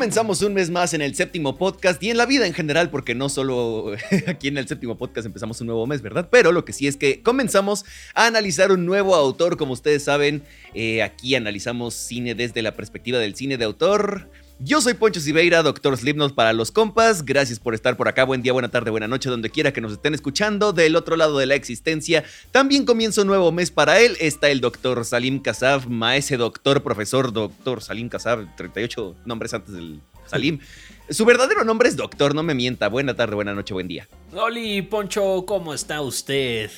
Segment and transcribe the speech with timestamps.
[0.00, 3.14] Comenzamos un mes más en el séptimo podcast y en la vida en general, porque
[3.14, 3.92] no solo
[4.26, 6.26] aquí en el séptimo podcast empezamos un nuevo mes, ¿verdad?
[6.32, 7.84] Pero lo que sí es que comenzamos
[8.14, 10.42] a analizar un nuevo autor, como ustedes saben,
[10.72, 14.30] eh, aquí analizamos cine desde la perspectiva del cine de autor.
[14.62, 17.24] Yo soy Poncho Siveira, doctor Slipknot para los compas.
[17.24, 18.24] Gracias por estar por acá.
[18.24, 20.74] Buen día, buena tarde, buena noche, donde quiera que nos estén escuchando.
[20.74, 24.18] Del otro lado de la existencia, también comienza un nuevo mes para él.
[24.20, 29.98] Está el doctor Salim Kassab, maese doctor, profesor, doctor Salim Kassab, 38 nombres antes del
[30.26, 30.58] Salim.
[31.08, 32.88] Su verdadero nombre es doctor, no me mienta.
[32.88, 34.06] Buena tarde, buena noche, buen día.
[34.34, 36.70] Oli, Poncho, ¿cómo está usted?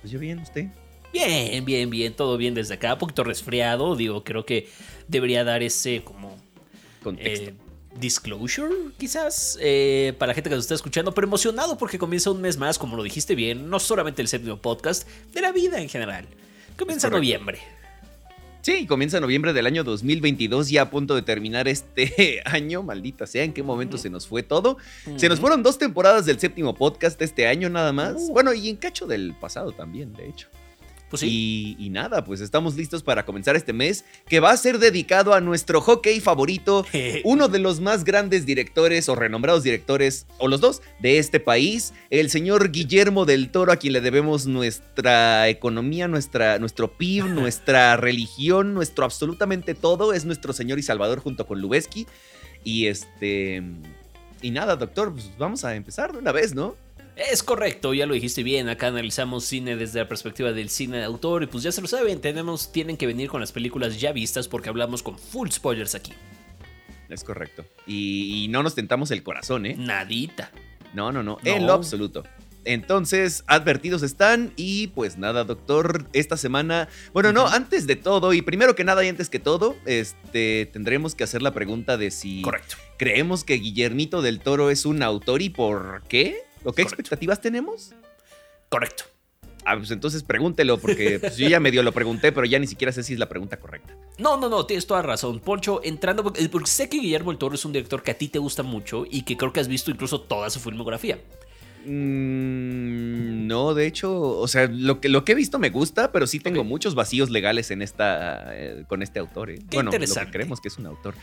[0.00, 0.66] Pues yo bien, ¿usted?
[1.12, 2.94] Bien, bien, bien, todo bien desde acá.
[2.94, 4.68] Un poquito resfriado, digo, creo que
[5.06, 6.36] debería dar ese como
[7.16, 7.50] Contexto.
[7.50, 7.54] eh,
[7.98, 12.40] disclosure, quizás, eh, para la gente que nos está escuchando, pero emocionado porque comienza un
[12.40, 15.88] mes más, como lo dijiste bien, no solamente el séptimo podcast, de la vida en
[15.88, 16.26] general.
[16.76, 17.58] Comienza noviembre.
[18.62, 23.44] Sí, comienza noviembre del año 2022, ya a punto de terminar este año, maldita sea,
[23.44, 24.76] en qué momento se nos fue todo.
[25.16, 28.16] Se nos fueron dos temporadas del séptimo podcast este año nada más.
[28.18, 28.32] Uh.
[28.32, 30.48] Bueno, y en cacho del pasado también, de hecho.
[31.10, 31.76] Pues sí.
[31.78, 35.34] Y, y nada, pues estamos listos para comenzar este mes que va a ser dedicado
[35.34, 36.84] a nuestro hockey favorito,
[37.24, 41.94] uno de los más grandes directores o renombrados directores, o los dos, de este país,
[42.10, 47.96] el señor Guillermo del Toro, a quien le debemos nuestra economía, nuestra, nuestro PIB, nuestra
[47.96, 52.06] religión, nuestro absolutamente todo, es nuestro señor y salvador junto con Lubeski.
[52.64, 53.62] Y este...
[54.40, 56.76] Y nada, doctor, pues vamos a empezar de una vez, ¿no?
[57.30, 61.04] Es correcto, ya lo dijiste bien, acá analizamos cine desde la perspectiva del cine de
[61.04, 64.12] autor y pues ya se lo saben, tenemos, tienen que venir con las películas ya
[64.12, 66.12] vistas porque hablamos con full spoilers aquí.
[67.08, 67.64] Es correcto.
[67.86, 69.74] Y, y no nos tentamos el corazón, ¿eh?
[69.76, 70.52] Nadita.
[70.94, 71.50] No, no, no, No.
[71.50, 72.22] en lo absoluto.
[72.64, 78.42] Entonces, advertidos están y pues nada, doctor, esta semana, bueno, no, antes de todo y
[78.42, 82.42] primero que nada y antes que todo, este, tendremos que hacer la pregunta de si
[82.42, 82.76] Correcto.
[82.98, 86.94] creemos que Guillermito del Toro es un autor y por qué, o qué Correcto.
[86.94, 87.92] expectativas tenemos.
[88.68, 89.04] Correcto.
[89.64, 92.90] Ah, pues entonces pregúntelo, porque pues, yo ya medio lo pregunté, pero ya ni siquiera
[92.90, 93.94] sé si es la pregunta correcta.
[94.16, 95.40] No, no, no, tienes toda razón.
[95.40, 98.28] Poncho, entrando, porque, porque sé que Guillermo el Toro es un director que a ti
[98.28, 101.18] te gusta mucho y que creo que has visto incluso toda su filmografía.
[101.86, 106.26] Mm, no, de hecho, o sea, lo que, lo que he visto me gusta, pero
[106.26, 109.50] sí tengo muchos vacíos legales en esta, eh, con este autor.
[109.50, 109.58] ¿eh?
[109.58, 110.26] Qué bueno, lo interesante.
[110.26, 111.14] que creemos que es un autor.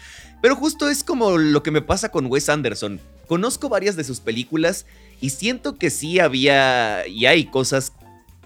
[0.41, 2.99] Pero justo es como lo que me pasa con Wes Anderson.
[3.27, 4.85] Conozco varias de sus películas
[5.21, 7.93] y siento que sí había y hay cosas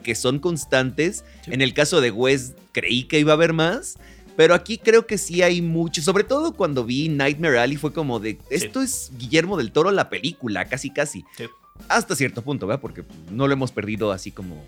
[0.03, 1.24] que son constantes.
[1.46, 1.52] Sí.
[1.53, 3.98] En el caso de Wes creí que iba a haber más.
[4.36, 6.02] Pero aquí creo que sí hay mucho.
[6.02, 8.40] Sobre todo cuando vi Nightmare Alley fue como de.
[8.50, 11.25] Esto es Guillermo del Toro la película, casi casi.
[11.36, 11.50] Sí.
[11.88, 12.82] Hasta cierto punto, ¿verdad?
[12.82, 14.64] Porque no lo hemos perdido así como,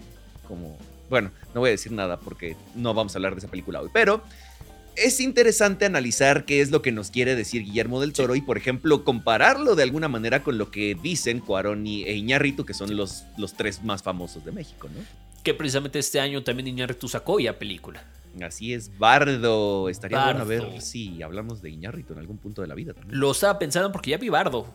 [0.48, 0.78] como...
[1.10, 3.90] Bueno, no voy a decir nada porque no vamos a hablar de esa película hoy.
[3.94, 4.24] Pero
[4.96, 8.58] es interesante analizar qué es lo que nos quiere decir Guillermo del Toro y, por
[8.58, 12.96] ejemplo, compararlo de alguna manera con lo que dicen Cuarón y e Iñárritu, que son
[12.96, 15.02] los, los tres más famosos de México, ¿no?
[15.44, 18.04] Que precisamente este año también Iñárritu sacó ya película.
[18.42, 19.90] Así es, Bardo.
[19.90, 23.20] Estaría bueno ver si hablamos de Iñárritu en algún punto de la vida también.
[23.20, 24.74] Lo estaba pensando porque ya vi Bardo.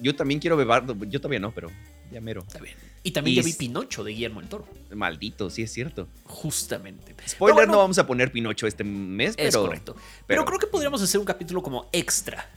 [0.00, 0.96] Yo también quiero ver Bardo.
[1.06, 1.70] Yo todavía no, pero
[2.10, 2.42] ya mero.
[2.46, 2.74] Está bien.
[3.02, 4.66] Y también Y ya vi Pinocho de Guillermo el Toro.
[4.94, 6.08] Maldito, sí es cierto.
[6.24, 7.14] Justamente.
[7.28, 9.48] Spoiler, bueno, no vamos a poner Pinocho este mes, pero...
[9.48, 9.94] Es correcto.
[9.94, 12.48] Pero, pero- creo que podríamos hacer un capítulo como extra.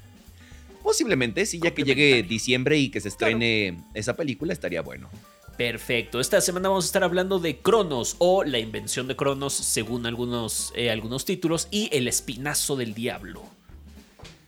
[0.81, 5.09] Posiblemente, sí, ya que llegue diciembre y que se estrene esa película, estaría bueno.
[5.57, 6.19] Perfecto.
[6.19, 10.73] Esta semana vamos a estar hablando de Cronos o la invención de Cronos según algunos,
[10.75, 13.43] eh, algunos títulos y el espinazo del diablo.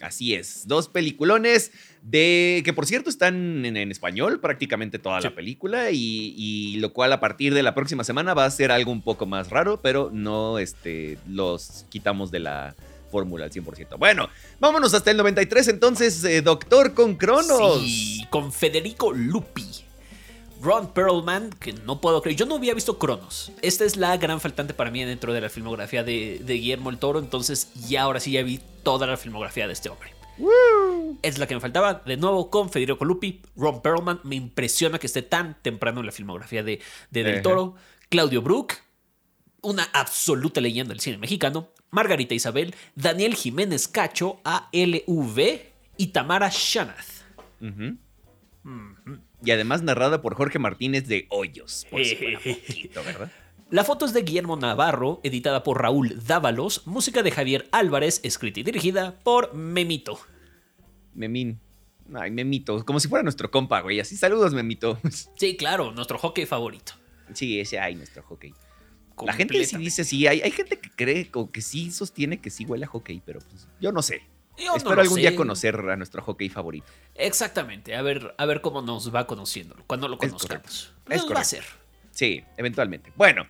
[0.05, 1.71] Así es, dos peliculones
[2.01, 5.27] de que por cierto están en, en español prácticamente toda Sí.
[5.27, 8.71] la película y, y lo cual a partir de la próxima semana va a ser
[8.71, 12.75] algo un poco más raro, pero no este, los quitamos de la
[13.11, 13.97] fórmula al 100%.
[13.97, 14.29] Bueno,
[14.59, 17.81] vámonos hasta el 93 entonces, eh, Doctor con Cronos.
[17.81, 19.65] Sí, con Federico Lupi.
[20.61, 22.37] Ron Perlman, que no puedo creer.
[22.39, 23.51] Yo no había visto Cronos.
[23.61, 26.97] Esta es la gran faltante para mí dentro de la filmografía de, de Guillermo el
[26.97, 27.19] Toro.
[27.19, 30.13] Entonces, ya ahora sí ya vi toda la filmografía de este hombre.
[31.21, 31.95] Es la que me faltaba.
[32.05, 33.41] De nuevo, con Federico Lupi.
[33.57, 34.21] Ron Perlman.
[34.23, 36.79] Me impresiona que esté tan temprano en la filmografía de,
[37.09, 37.41] de Del.
[37.41, 37.75] Toro.
[38.09, 38.75] Claudio Brook.
[39.61, 41.69] Una absoluta leyenda del cine mexicano.
[41.89, 42.75] Margarita Isabel.
[42.95, 44.39] Daniel Jiménez Cacho.
[44.43, 45.39] ALV.
[45.97, 47.25] Y Tamara Shanath.
[49.43, 53.31] Y además narrada por Jorge Martínez de Hoyos, por si fuera poquito, ¿verdad?
[53.75, 58.61] La foto es de Guillermo Navarro, editada por Raúl Dávalos, música de Javier Álvarez, escrita
[58.61, 60.17] y dirigida por Memito.
[61.13, 61.59] Memín.
[62.13, 62.85] Ay, Memito.
[62.85, 63.99] Como si fuera nuestro compa, güey.
[63.99, 64.97] Así, saludos, Memito.
[65.35, 66.93] Sí, claro, nuestro hockey favorito.
[67.33, 68.53] Sí, ese hay nuestro hockey.
[69.21, 72.51] La gente sí dice sí, hay, hay gente que cree o que sí sostiene que
[72.51, 74.21] sí huele a hockey, pero pues yo no sé.
[74.55, 76.87] Espero algún día conocer a nuestro hockey favorito.
[77.13, 80.93] Exactamente, a ver, a ver cómo nos va conociendo, cuando lo conozcamos.
[81.09, 81.65] Es va a ser.
[82.15, 83.11] Sí, eventualmente.
[83.17, 83.45] Bueno,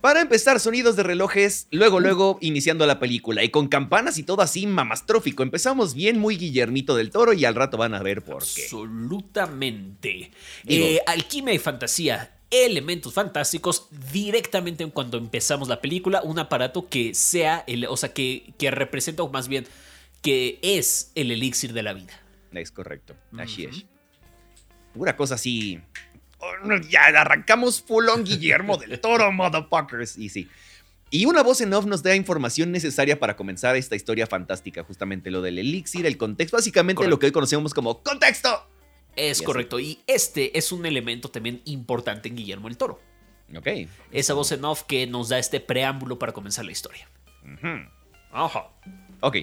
[0.00, 3.44] para empezar, sonidos de relojes, luego, luego, iniciando la película.
[3.44, 5.42] Y con campanas y todo así mamastrófico.
[5.42, 8.64] Empezamos bien, muy Guillermito del Toro, y al rato van a ver por qué.
[8.64, 10.30] Absolutamente.
[10.66, 12.36] Eh, alquimia y fantasía.
[12.50, 16.22] Elementos fantásticos directamente en cuando empezamos la película.
[16.22, 19.66] Un aparato que sea, el, o sea, que, que representa, o más bien,
[20.22, 22.20] que es el elixir de la vida.
[22.52, 23.14] Es correcto.
[23.38, 23.84] Así es.
[24.94, 25.80] Una cosa así
[26.88, 30.18] ya arrancamos full on Guillermo del Toro, motherfuckers.
[30.18, 30.48] Y sí.
[31.10, 35.30] Y una voz en off nos da información necesaria para comenzar esta historia fantástica, justamente
[35.30, 38.66] lo del elixir, el contexto, básicamente lo que hoy conocemos como contexto.
[39.16, 43.00] Es correcto, y este es un elemento también importante en Guillermo el Toro.
[43.56, 43.66] Ok.
[44.12, 47.08] Esa voz en off que nos da este preámbulo para comenzar la historia.
[48.30, 48.70] Ajá.
[49.20, 49.36] Ok,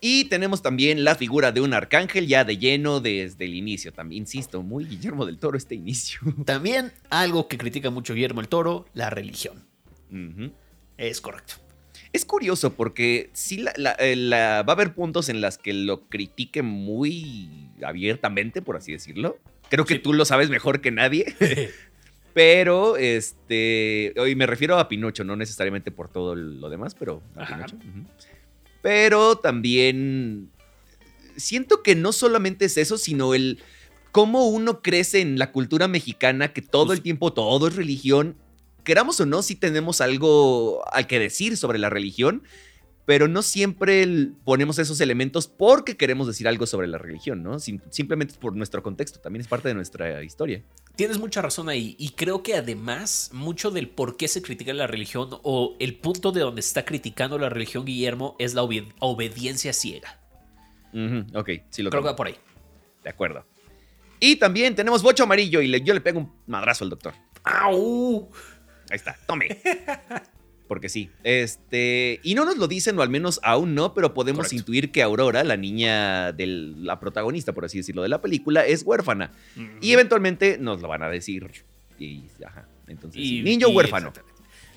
[0.00, 3.92] y tenemos también la figura de un arcángel ya de lleno desde el inicio.
[3.92, 6.20] También, insisto, muy Guillermo del Toro este inicio.
[6.44, 9.64] También algo que critica mucho Guillermo del Toro, la religión.
[10.98, 11.54] Es correcto.
[12.12, 13.64] Es curioso porque sí
[13.98, 19.38] eh, va a haber puntos en las que lo critique muy abiertamente, por así decirlo.
[19.68, 21.34] Creo que tú lo sabes mejor que nadie.
[22.34, 27.46] pero, este, hoy me refiero a Pinocho, no necesariamente por todo lo demás, pero a
[27.46, 27.76] Pinocho.
[28.86, 30.52] Pero también
[31.36, 33.58] siento que no solamente es eso, sino el
[34.12, 38.36] cómo uno crece en la cultura mexicana, que todo el tiempo todo es religión.
[38.84, 42.44] Queramos o no, si tenemos algo al que decir sobre la religión,
[43.06, 47.58] pero no siempre ponemos esos elementos porque queremos decir algo sobre la religión, ¿no?
[47.58, 50.62] simplemente por nuestro contexto, también es parte de nuestra historia.
[50.96, 54.86] Tienes mucha razón ahí y creo que además mucho del por qué se critica la
[54.86, 60.18] religión o el punto de donde está criticando la religión Guillermo es la obediencia ciega.
[61.34, 62.02] ok, sí lo creo.
[62.02, 62.36] que va por ahí.
[63.04, 63.44] De acuerdo.
[64.20, 67.12] Y también tenemos bocho amarillo y yo le pego un madrazo al doctor.
[67.44, 68.30] ¡Au!
[68.88, 69.48] Ahí está, tome.
[70.66, 71.10] porque sí.
[71.24, 75.02] Este, y no nos lo dicen, o al menos aún no, pero podemos intuir que
[75.02, 79.32] Aurora, la niña de la protagonista, por así decirlo, de la película, es huérfana.
[79.80, 81.64] Y eventualmente nos lo van a decir.
[81.98, 82.68] Y, ajá.
[82.86, 84.12] Entonces, niño huérfano.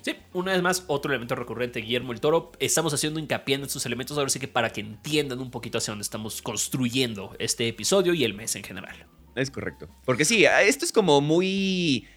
[0.02, 2.52] Sí, una vez más, otro elemento recurrente, Guillermo el Toro.
[2.60, 5.92] Estamos haciendo hincapié en estos elementos ahora sí que para que entiendan un poquito hacia
[5.92, 9.06] dónde estamos construyendo este episodio y el mes en general.
[9.36, 9.90] Es correcto.
[10.06, 12.08] Porque sí, esto es como muy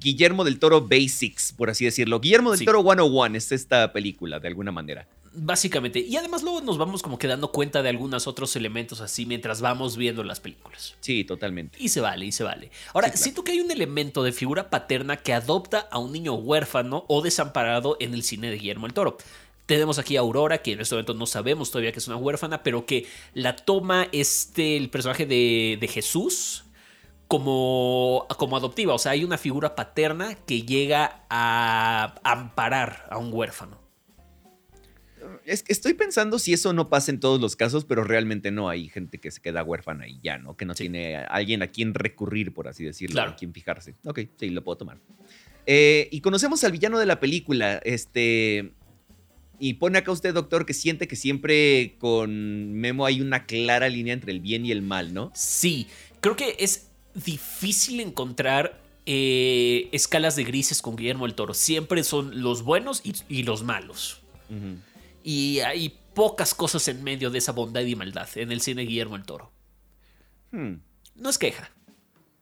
[0.00, 2.20] Guillermo del Toro Basics, por así decirlo.
[2.20, 5.06] Guillermo del Toro 101 es esta película, de alguna manera.
[5.36, 5.98] Básicamente.
[5.98, 9.60] Y además luego nos vamos como que dando cuenta de algunos otros elementos así mientras
[9.60, 10.94] vamos viendo las películas.
[11.00, 11.76] Sí, totalmente.
[11.80, 12.70] Y se vale, y se vale.
[12.92, 17.04] Ahora, siento que hay un elemento de figura paterna que adopta a un niño huérfano
[17.08, 19.16] o desamparado en el cine de Guillermo del Toro.
[19.66, 22.62] Tenemos aquí a Aurora, que en este momento no sabemos todavía que es una huérfana,
[22.62, 26.64] pero que la toma este, el personaje de, de Jesús,
[27.28, 28.94] como, como adoptiva.
[28.94, 33.84] O sea, hay una figura paterna que llega a amparar a un huérfano.
[35.46, 38.68] Es, estoy pensando si eso no pasa en todos los casos, pero realmente no.
[38.68, 40.56] Hay gente que se queda huérfana y ya, ¿no?
[40.56, 43.94] Que no tiene a alguien a quien recurrir, por así decirlo, a quien fijarse.
[44.04, 44.98] Ok, sí, lo puedo tomar.
[45.66, 48.72] Eh, y conocemos al villano de la película, este...
[49.60, 54.12] Y pone acá usted, doctor, que siente que siempre con Memo hay una clara línea
[54.12, 55.30] entre el bien y el mal, ¿no?
[55.34, 55.86] Sí,
[56.20, 61.54] creo que es difícil encontrar eh, escalas de grises con Guillermo el Toro.
[61.54, 64.22] Siempre son los buenos y, los malos.
[65.22, 69.16] Y hay pocas cosas en medio de esa bondad y maldad en el cine Guillermo
[69.16, 69.50] el Toro.
[70.52, 70.74] Hmm.
[71.16, 71.70] No es queja.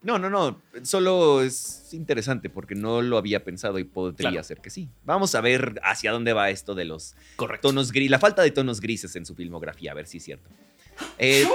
[0.01, 0.61] No, no, no.
[0.83, 4.89] Solo es interesante porque no lo había pensado y podría ser que sí.
[5.05, 7.15] Vamos a ver hacia dónde va esto de los
[7.61, 8.11] tonos grises.
[8.11, 10.49] La falta de tonos grises en su filmografía, a ver si es cierto.
[11.17, 11.45] Eh,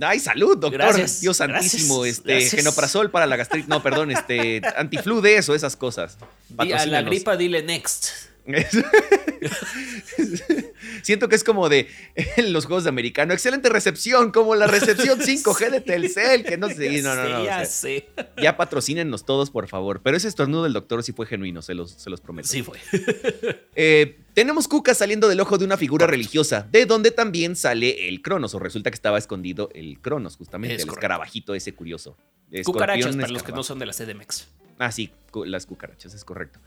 [0.00, 0.94] Ay, salud, doctor.
[1.20, 2.04] Dios santísimo.
[2.04, 3.68] este, genoprazol para la gastritis.
[3.68, 6.16] No, perdón, este, antiflu de eso, esas cosas.
[6.58, 8.29] a la gripa dile next.
[11.02, 11.88] Siento que es como de
[12.36, 13.32] en los juegos de americano.
[13.32, 17.02] Excelente recepción, como la recepción 5G de Telcel, que no sé.
[17.02, 17.44] No, no, no.
[17.44, 18.08] ya, sé.
[18.40, 20.00] ya patrocínennos todos, por favor.
[20.02, 22.48] Pero ese estornudo del doctor sí fue genuino, se los, se los prometo.
[22.48, 22.78] Sí fue.
[23.76, 28.20] Eh, tenemos Cuca saliendo del ojo de una figura religiosa, de donde también sale el
[28.20, 32.16] Cronos, o resulta que estaba escondido el Cronos, justamente, el escarabajito ese curioso.
[32.64, 34.48] Cucarachas, para los que no son de la CDMX.
[34.82, 35.10] Ah, sí,
[35.44, 36.58] las cucarachas, es correcto.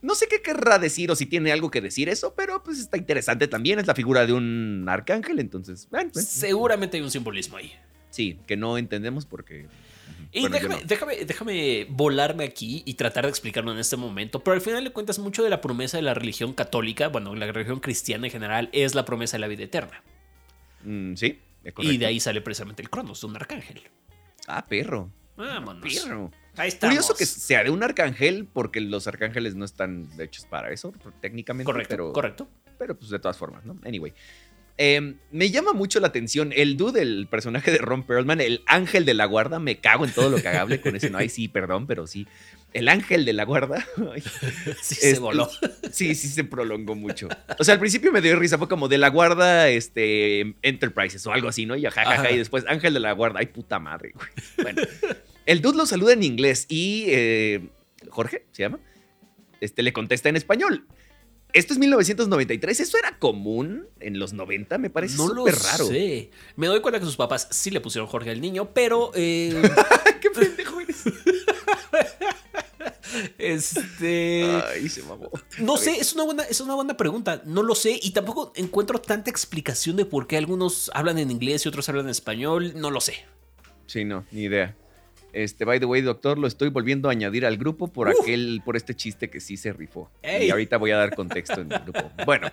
[0.00, 2.96] No sé qué querrá decir o si tiene algo que decir eso, pero pues está
[2.96, 3.78] interesante también.
[3.78, 5.86] Es la figura de un arcángel, entonces.
[5.90, 6.26] Pues.
[6.26, 7.74] Seguramente hay un simbolismo ahí.
[8.08, 9.66] Sí, que no entendemos porque.
[10.32, 14.82] Y déjame, déjame, volarme aquí y tratar de explicarlo en este momento, pero al final
[14.82, 18.32] le cuentas mucho de la promesa de la religión católica, bueno, la religión cristiana en
[18.32, 20.02] general, es la promesa de la vida eterna.
[20.84, 21.98] Mm, sí, es Y correcto.
[21.98, 23.82] de ahí sale precisamente el Cronos, un arcángel.
[24.46, 25.10] Ah, perro.
[25.36, 25.82] Vámonos.
[25.82, 26.30] Perro.
[26.56, 26.72] Ahí.
[26.72, 31.64] Curioso que se hará un arcángel porque los arcángeles no están hechos para eso, técnicamente.
[31.70, 32.48] Correcto, pero, correcto.
[32.78, 33.78] pero pues de todas formas, ¿no?
[33.84, 34.12] Anyway.
[34.78, 39.06] Eh, me llama mucho la atención el dude, el personaje de Ron Perlman, el ángel
[39.06, 39.58] de la guarda.
[39.58, 41.08] Me cago en todo lo que hable con ese.
[41.08, 42.26] No, ay, sí, perdón, pero sí.
[42.72, 43.86] El ángel de la guarda.
[44.82, 45.50] Sí, Este, se voló.
[45.92, 47.28] Sí, sí se prolongó mucho.
[47.58, 51.32] O sea, al principio me dio risa, fue como de la guarda este, Enterprises o
[51.32, 51.74] algo así, ¿no?
[51.76, 52.30] Y jajaja, Ajá.
[52.30, 53.40] y después Ángel de la guarda.
[53.40, 54.28] Ay, puta madre, güey.
[54.62, 54.82] Bueno,
[55.46, 57.68] el dude lo saluda en inglés y eh,
[58.10, 58.78] Jorge, ¿se llama?
[59.60, 60.86] Este le contesta en español.
[61.52, 64.76] Esto es 1993, ¿eso era común en los 90?
[64.76, 65.86] Me parece no súper raro.
[65.86, 66.30] sé.
[66.56, 69.12] Me doy cuenta que sus papás sí le pusieron Jorge al niño, pero.
[69.14, 69.54] eh,
[70.20, 71.04] ¡Qué pendejo eres!
[73.38, 74.44] Este.
[74.72, 75.30] Ay, se mamó.
[75.58, 77.42] No sé, es una, buena, es una buena pregunta.
[77.44, 81.64] No lo sé y tampoco encuentro tanta explicación de por qué algunos hablan en inglés
[81.64, 82.72] y otros hablan en español.
[82.76, 83.24] No lo sé.
[83.86, 84.74] Sí, no, ni idea.
[85.32, 88.22] Este, by the way, doctor, lo estoy volviendo a añadir al grupo por Uh.
[88.22, 90.10] aquel, por este chiste que sí se rifó.
[90.22, 90.46] Ey.
[90.46, 92.10] Y ahorita voy a dar contexto en el grupo.
[92.24, 92.48] Bueno,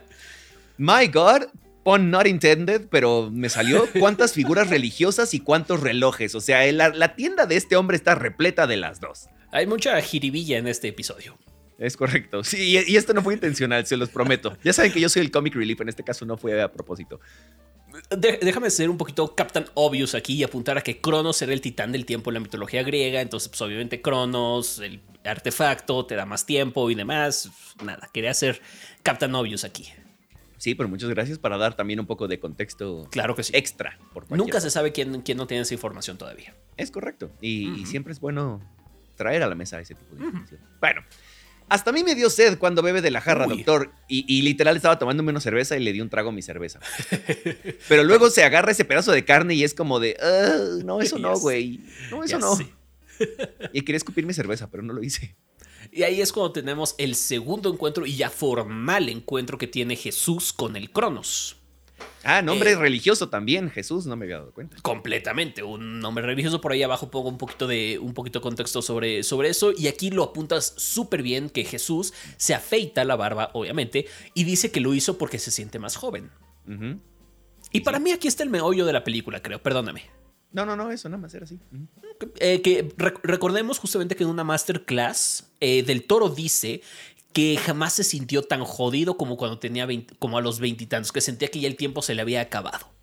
[0.77, 1.43] my God,
[1.86, 6.36] pun not intended, pero me salió cuántas figuras religiosas y cuántos relojes.
[6.36, 9.27] O sea, la, la tienda de este hombre está repleta de las dos.
[9.53, 11.38] Hay mucha jiribilla en este episodio.
[11.77, 12.43] Es correcto.
[12.43, 14.57] Sí, y esto no fue intencional, se los prometo.
[14.63, 17.19] Ya saben que yo soy el comic relief, en este caso no fue a propósito.
[18.10, 21.62] De- déjame ser un poquito Captain Obvious aquí y apuntar a que Cronos era el
[21.62, 23.22] titán del tiempo en la mitología griega.
[23.22, 27.50] Entonces, pues obviamente Cronos, el artefacto, te da más tiempo y demás.
[27.83, 28.62] Nada, quería ser
[29.03, 29.88] Captain Obvious aquí.
[30.57, 33.51] Sí, pero muchas gracias para dar también un poco de contexto Claro que sí.
[33.55, 34.00] extra.
[34.13, 36.55] Por Nunca se sabe quién, quién no tiene esa información todavía.
[36.77, 37.29] Es correcto.
[37.41, 38.62] Y, y siempre es bueno
[39.15, 40.60] traer a la mesa ese tipo de información.
[40.79, 41.01] Bueno,
[41.70, 43.58] hasta a mí me dio sed cuando bebe de la jarra, Uy.
[43.58, 43.91] doctor.
[44.08, 46.79] Y, y literal estaba tomando menos cerveza y le di un trago a mi cerveza.
[47.88, 51.17] Pero luego se agarra ese pedazo de carne y es como de, "Ah, no, eso
[51.20, 51.82] no, güey.
[52.12, 52.55] No, eso Ya no.
[52.55, 52.67] sé.
[53.74, 55.36] Y quería escupir mi cerveza, pero no lo hice.
[55.91, 60.51] Y ahí es cuando tenemos el segundo encuentro y ya formal encuentro que tiene Jesús
[60.51, 61.58] con el Cronos.
[62.24, 62.75] Ah, nombre Eh.
[62.75, 64.77] religioso también, Jesús, no me había dado cuenta.
[64.81, 66.62] Completamente, un nombre religioso.
[66.62, 69.74] Por ahí abajo pongo un poquito de, un poquito de contexto sobre, sobre eso.
[69.77, 74.72] Y aquí lo apuntas súper bien que Jesús se afeita la barba, obviamente, y dice
[74.72, 76.31] que lo hizo porque se siente más joven.
[77.72, 80.03] Y para mí aquí está el meollo de la película, creo, perdóname.
[80.51, 81.60] No, no, no, eso nada más era así.
[82.39, 86.81] Eh, que rec- recordemos justamente que en una masterclass eh, del Toro dice
[87.33, 91.21] que jamás se sintió tan jodido como cuando tenía 20 como a los veintitantos, que
[91.21, 92.93] sentía que ya el tiempo se le había acabado.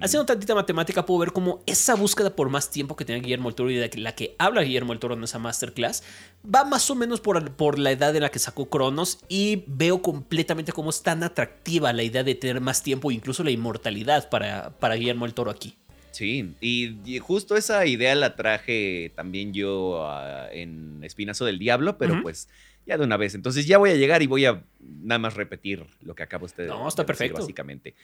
[0.00, 3.54] Haciendo tantita matemática puedo ver cómo esa búsqueda por más tiempo que tenía Guillermo el
[3.54, 6.04] Toro y de la que habla Guillermo el Toro en esa masterclass
[6.42, 10.00] va más o menos por, por la edad en la que sacó Cronos y veo
[10.00, 14.70] completamente cómo es tan atractiva la idea de tener más tiempo, incluso la inmortalidad para,
[14.78, 15.76] para Guillermo el Toro aquí.
[16.12, 21.98] Sí, y, y justo esa idea la traje también yo ah, en Espinazo del Diablo,
[21.98, 22.48] pero pues
[22.86, 23.34] ya de una vez.
[23.34, 26.64] Entonces ya voy a llegar y voy a nada más repetir lo que acaba usted
[26.64, 27.40] de No, está de decir, perfecto.
[27.40, 27.94] básicamente.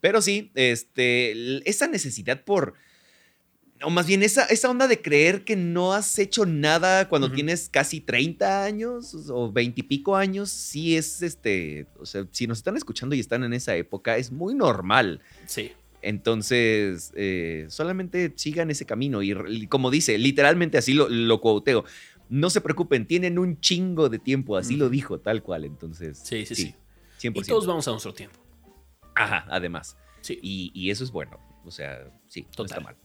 [0.00, 2.74] Pero sí, este, esa necesidad por,
[3.82, 7.68] o más bien esa, esa onda de creer que no has hecho nada cuando tienes
[7.68, 12.58] casi 30 años o 20 y pico años, sí es este, o sea, si nos
[12.58, 15.20] están escuchando y están en esa época, es muy normal.
[15.46, 15.72] Sí.
[16.02, 19.22] Entonces, eh, solamente sigan ese camino.
[19.22, 21.84] Y, como dice, literalmente así lo, lo quoteo.
[22.28, 24.56] No se preocupen, tienen un chingo de tiempo.
[24.56, 25.64] Así lo dijo, tal cual.
[25.64, 26.74] Entonces, Sí, sí, sí.
[27.20, 27.32] 100%.
[27.44, 28.38] Y todos vamos a nuestro tiempo.
[29.14, 29.96] Ajá, además.
[30.22, 30.38] Sí.
[30.42, 31.38] Y, y eso es bueno.
[31.64, 32.66] O sea, sí, no Total.
[32.66, 32.96] está mal.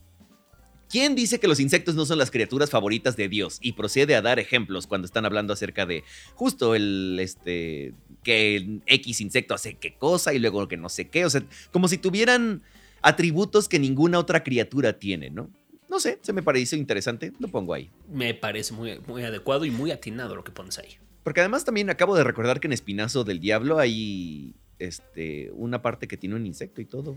[0.88, 3.58] ¿Quién dice que los insectos no son las criaturas favoritas de Dios?
[3.60, 6.02] Y procede a dar ejemplos cuando están hablando acerca de
[6.34, 11.08] justo el, este, que el X insecto hace qué cosa y luego que no sé
[11.08, 11.24] qué.
[11.24, 12.62] O sea, como si tuvieran
[13.02, 15.48] atributos que ninguna otra criatura tiene, ¿no?
[15.90, 17.90] No sé, se me pareció interesante, lo pongo ahí.
[18.08, 20.96] Me parece muy, muy adecuado y muy atinado lo que pones ahí.
[21.24, 26.06] Porque además también acabo de recordar que en Espinazo del Diablo hay este, una parte
[26.06, 27.16] que tiene un insecto y todo.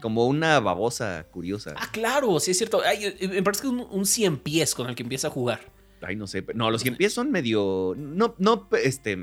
[0.00, 1.74] Como una babosa curiosa.
[1.78, 2.82] Ah, claro, sí es cierto.
[2.84, 5.30] Ay, eh, me parece que es un, un 100 pies con el que empieza a
[5.30, 5.60] jugar.
[6.02, 6.44] Ay, no sé.
[6.54, 7.94] No, los cien pies son medio.
[7.96, 9.16] No, no, este.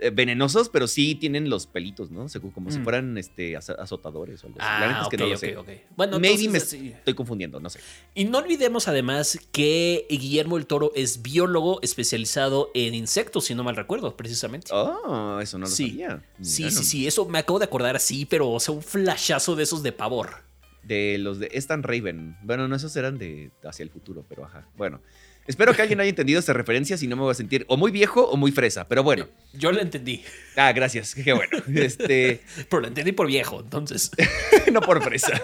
[0.00, 2.26] Eh, venenosos, pero sí tienen los pelitos, ¿no?
[2.54, 2.84] Como si Mm.
[2.84, 4.68] fueran este, azotadores o algo así.
[4.80, 5.56] La neta Ah, es que no lo ok, sé.
[5.56, 5.68] ok.
[5.96, 6.88] Bueno, Maybe entonces, me sí.
[6.96, 7.80] estoy confundiendo, no sé.
[8.14, 13.64] Y no olvidemos además que Guillermo el Toro es biólogo especializado en insectos, si no
[13.64, 14.70] mal recuerdo, precisamente.
[14.72, 15.90] Oh, eso no lo Sí.
[15.90, 16.22] sabía.
[16.42, 19.62] sí, sí, sí, eso me acabo de acordar así, pero o sea, un flashazo de
[19.64, 20.46] esos de pavor.
[20.82, 22.36] De los de Stan Raven.
[22.42, 24.66] Bueno, no, esos eran de hacia el futuro, pero ajá.
[24.76, 25.00] Bueno.
[25.48, 27.90] Espero que alguien haya entendido esta referencia, si no me voy a sentir o muy
[27.90, 29.26] viejo o muy fresa, pero bueno.
[29.54, 30.22] Yo lo entendí.
[30.56, 31.56] Ah, gracias, qué bueno.
[31.74, 34.10] Este, Pero lo entendí por viejo, entonces.
[34.72, 35.40] no por fresa.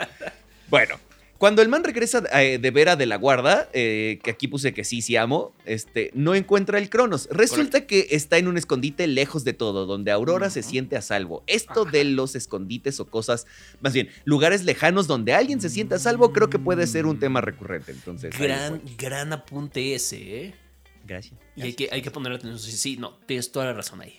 [0.68, 1.00] bueno,
[1.38, 4.82] cuando el man regresa eh, de Vera de la Guarda, eh, que aquí puse que
[4.84, 7.28] sí, sí amo, este, no encuentra el Cronos.
[7.30, 11.44] Resulta que está en un escondite lejos de todo, donde Aurora se siente a salvo.
[11.46, 13.46] Esto de los escondites o cosas,
[13.80, 17.20] más bien, lugares lejanos donde alguien se siente a salvo, creo que puede ser un
[17.20, 17.92] tema recurrente.
[17.92, 20.54] Entonces, Gran, gran apunte ese, ¿eh?
[21.06, 21.38] Gracias.
[21.56, 22.58] Y hay que, hay que ponerle atención.
[22.60, 24.14] Sí, sí, no, tienes toda la razón ahí.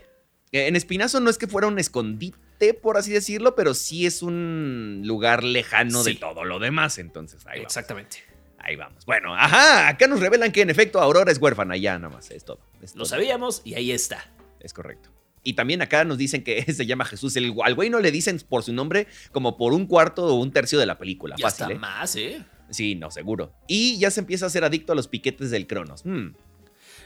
[0.51, 2.37] Eh, En Espinazo no es que fuera un escondite,
[2.81, 6.97] por así decirlo, pero sí es un lugar lejano de todo lo demás.
[6.97, 7.71] Entonces, ahí vamos.
[7.71, 8.17] Exactamente.
[8.59, 9.05] Ahí vamos.
[9.05, 12.43] Bueno, ajá, acá nos revelan que en efecto Aurora es huérfana, ya nada más, es
[12.43, 12.59] todo.
[12.81, 14.31] es Lo sabíamos y ahí está.
[14.59, 15.09] Es correcto.
[15.43, 17.35] Y también acá nos dicen que se llama Jesús.
[17.37, 20.51] El, al güey no le dicen por su nombre como por un cuarto o un
[20.51, 21.35] tercio de la película.
[21.37, 21.79] Y Fácil, hasta ¿eh?
[21.79, 22.45] más, ¿eh?
[22.69, 23.53] Sí, no, seguro.
[23.67, 26.03] Y ya se empieza a ser adicto a los piquetes del Cronos.
[26.05, 26.33] Hmm.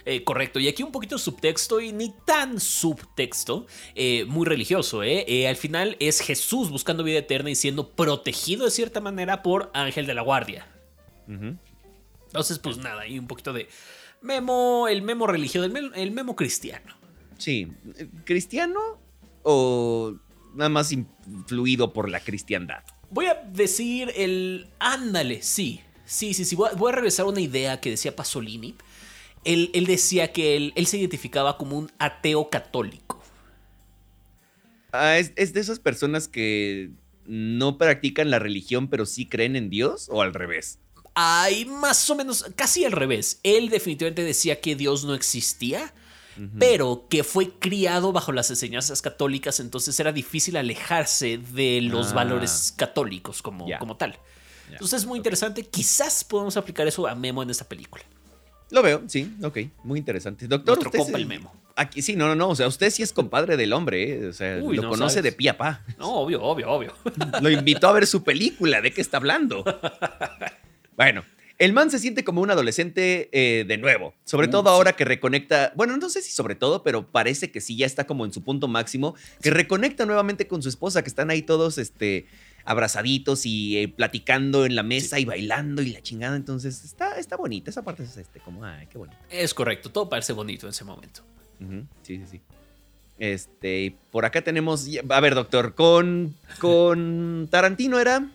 [0.05, 5.47] Eh, correcto, y aquí un poquito subtexto y ni tan subtexto, eh, muy religioso, ¿eh?
[5.47, 10.05] Al final es Jesús buscando vida eterna y siendo protegido de cierta manera por Ángel
[10.05, 10.67] de la Guardia.
[12.27, 13.69] Entonces, pues nada, y un poquito de
[14.21, 16.95] memo, el memo religioso, el memo, el memo cristiano.
[17.37, 17.67] Sí.
[18.25, 18.99] ¿Cristiano
[19.43, 20.15] o
[20.53, 22.83] nada más influido por la cristiandad?
[23.09, 24.67] Voy a decir el...
[24.79, 25.81] Ándale, sí.
[26.05, 26.55] Sí, sí, sí.
[26.55, 28.75] Voy a, voy a regresar a una idea que decía Pasolini.
[29.45, 33.21] Él, él decía que él, él se identificaba como un ateo católico.
[34.91, 36.91] Ah, ¿es, es de esas personas que
[37.25, 40.79] no practican la religión pero sí creen en Dios o al revés?
[41.15, 43.39] Hay más o menos, casi al revés.
[43.43, 45.93] Él definitivamente decía que Dios no existía,
[46.57, 52.15] pero que fue criado bajo las enseñanzas católicas, entonces era difícil alejarse de los Ah.
[52.15, 54.17] valores católicos como, tal.
[54.71, 55.63] Entonces es muy interesante.
[55.63, 58.03] Quizás podemos aplicar eso a Memo en esta película.
[58.73, 60.47] Lo veo, sí, ok, muy interesante.
[60.47, 61.53] Doctor, Nuestro usted compa el Memo.
[61.75, 64.25] Aquí sí, no, no, no, o sea, usted sí es compadre del hombre, ¿eh?
[64.27, 65.23] o sea, Uy, lo no conoce sabes.
[65.23, 65.81] de pie a pa.
[65.99, 66.93] No, obvio, obvio, obvio.
[67.41, 69.63] Lo invitó a ver su película, ¿de qué está hablando?
[70.95, 71.23] Bueno,
[71.59, 74.69] el man se siente como un adolescente eh, de nuevo, sobre Uh, todo sí.
[74.69, 78.05] ahora que reconecta, bueno, no sé si sobre todo, pero parece que sí ya está
[78.05, 81.77] como en su punto máximo, que reconecta nuevamente con su esposa, que están ahí todos,
[81.77, 82.25] este,
[82.65, 87.35] abrazaditos y eh, platicando en la mesa y bailando y la chingada, entonces está, está
[87.35, 89.17] bonita, esa parte es este, como, ay, qué bonito.
[89.29, 91.21] Es correcto, todo parece bonito en ese momento.
[92.03, 92.41] Sí, sí, sí.
[93.19, 98.27] Este, por acá tenemos, a ver, doctor, con, con Tarantino era,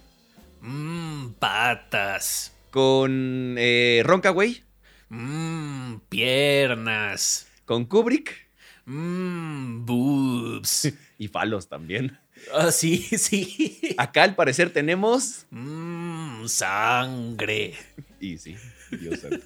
[0.60, 2.52] Mmm, patas.
[2.70, 4.62] con eh, Roncaway,
[5.08, 7.46] Mmm, piernas.
[7.64, 8.48] con Kubrick
[8.86, 10.92] Mmm, boobs.
[11.18, 12.18] y Falos también.
[12.54, 13.78] Ah, sí, sí.
[13.98, 17.74] Acá al parecer tenemos, Mmm, sangre.
[18.20, 18.56] y sí,
[18.90, 19.44] Dios santo.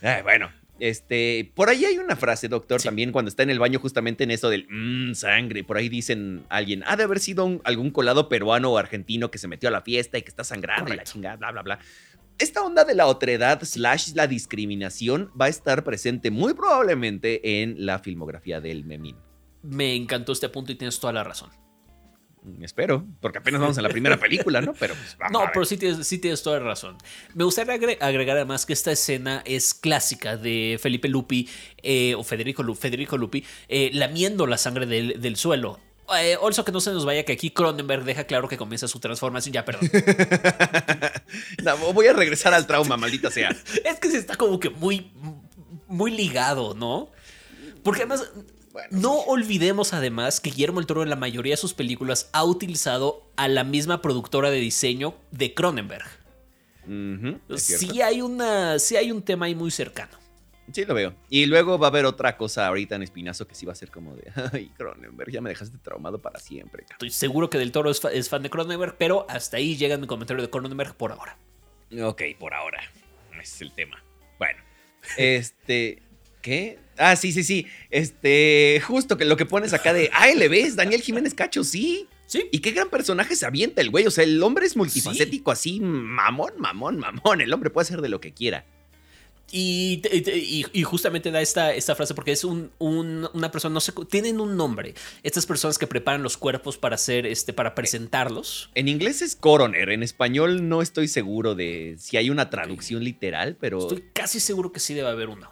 [0.00, 0.50] Ay, bueno,
[0.80, 2.86] este, por ahí hay una frase, doctor, Sí.
[2.88, 5.64] también cuando está en el baño justamente en eso del mmm, sangre.
[5.64, 9.38] Por ahí dicen alguien, ha de haber sido un- algún colado peruano o argentino que
[9.38, 11.78] se metió a la fiesta y que está sangrando y la chingada, bla, bla, bla.
[12.38, 17.84] Esta onda de la otredad slash la discriminación va a estar presente muy probablemente en
[17.84, 19.16] la filmografía del Memín.
[19.62, 21.50] Me encantó este punto y tienes toda la razón.
[22.62, 24.72] Espero, porque apenas vamos a la primera película, ¿no?
[24.72, 25.50] Pero pues, vamos a No, ver.
[25.52, 26.96] pero sí tienes, sí tienes toda la razón.
[27.34, 31.48] Me gustaría agre- agregar además que esta escena es clásica de Felipe Lupi,
[31.82, 35.78] eh, o Federico, Federico Lupi, eh, lamiendo la sangre del, del suelo.
[36.18, 38.98] Eh, also que no se nos vaya que aquí Cronenberg deja claro que comienza su
[38.98, 39.52] transformación.
[39.52, 39.90] Ya, perdón.
[41.62, 43.50] No, voy a regresar al trauma, maldita sea.
[43.84, 45.10] es que se está como que muy,
[45.86, 47.10] muy ligado, ¿no?
[47.82, 48.30] Porque además,
[48.88, 52.44] Bueno, no olvidemos además que Guillermo el Toro en la mayoría de sus películas ha
[52.44, 56.06] utilizado a la misma productora de diseño de Cronenberg.
[56.86, 57.58] Cierto.
[57.58, 60.16] Sí hay, una, sí hay un tema ahí muy cercano.
[60.72, 61.14] Sí, lo veo.
[61.30, 63.90] Y luego va a haber otra cosa ahorita en Espinazo que sí va a ser
[63.90, 66.82] como de, ay, Cronenberg, ya me dejaste traumado para siempre.
[66.82, 66.94] cabrón".
[66.96, 69.96] Estoy seguro que Del Toro es, fa- es fan de Cronenberg, pero hasta ahí llega
[69.96, 71.36] mi comentario de Cronenberg por ahora.
[72.02, 72.80] Ok, por ahora.
[73.32, 74.02] Ese es el tema.
[74.38, 74.60] Bueno,
[75.16, 76.02] este,
[76.42, 76.78] ¿qué?
[76.96, 77.66] Ah, sí, sí, sí.
[77.90, 82.08] Este, justo que lo que pones acá de, ah, le ves, Daniel Jiménez Cacho, sí.
[82.26, 82.46] Sí.
[82.52, 84.06] Y qué gran personaje se avienta el güey.
[84.06, 87.40] O sea, el hombre es multifacético, así, mamón, mamón, mamón.
[87.40, 88.66] El hombre puede hacer de lo que quiera.
[89.50, 93.80] Y, y- y justamente da esta, esta frase porque es un, un- una persona, no
[93.80, 94.92] sé, tienen un nombre.
[95.22, 98.70] Estas personas que preparan los cuerpos para hacer, este, para presentarlos.
[98.74, 103.56] En inglés es coroner, en español no estoy seguro de si hay una traducción literal,
[103.58, 103.78] pero...
[103.78, 105.50] Estoy casi seguro que sí debe haber uno.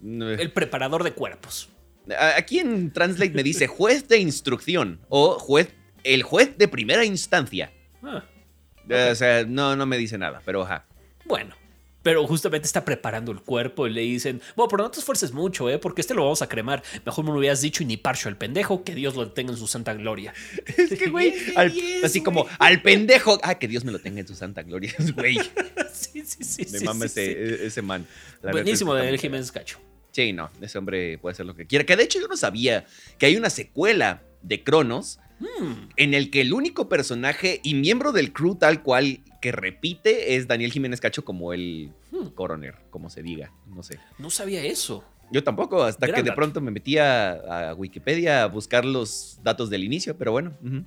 [0.00, 1.68] No, El preparador de cuerpos.
[2.36, 7.72] Aquí en Translate me dice juez de instrucción o juez, el juez de primera instancia.
[8.02, 8.24] Ah,
[8.88, 10.86] Eh, O sea, no, no me dice nada, pero ajá.
[11.24, 11.54] Bueno,
[12.02, 15.70] pero justamente está preparando el cuerpo y le dicen, bueno, pero no te esfuerces mucho,
[15.70, 15.78] ¿eh?
[15.78, 16.82] Porque este lo vamos a cremar.
[17.04, 19.58] Mejor me lo hubieras dicho y ni parcho al pendejo, que Dios lo tenga en
[19.58, 20.34] su santa gloria.
[20.76, 21.34] Es que, güey,
[22.04, 23.38] así como al pendejo.
[23.42, 25.38] Ah, que Dios me lo tenga en su santa gloria, güey.
[25.92, 26.66] sí, sí, sí.
[26.70, 27.64] Me sí, mama sí, ese, sí.
[27.64, 28.06] ese man.
[28.42, 29.78] La Buenísimo Daniel Jiménez Cacho.
[30.10, 31.84] Sí, no, ese hombre puede hacer lo que quiera.
[31.84, 32.84] Que de hecho yo no sabía
[33.18, 38.12] que hay una secuela de Cronos Hmm, en el que el único personaje y miembro
[38.12, 42.28] del crew tal cual que repite es Daniel Jiménez Cacho como el Hmm.
[42.34, 43.98] coroner, como se diga, no sé.
[44.18, 45.04] no sabía eso.
[45.30, 49.70] Yo tampoco, hasta Gran que de pronto me metí a, Wikipedia a buscar los datos
[49.70, 50.56] del inicio, pero bueno.
[50.60, 50.84] Hmm.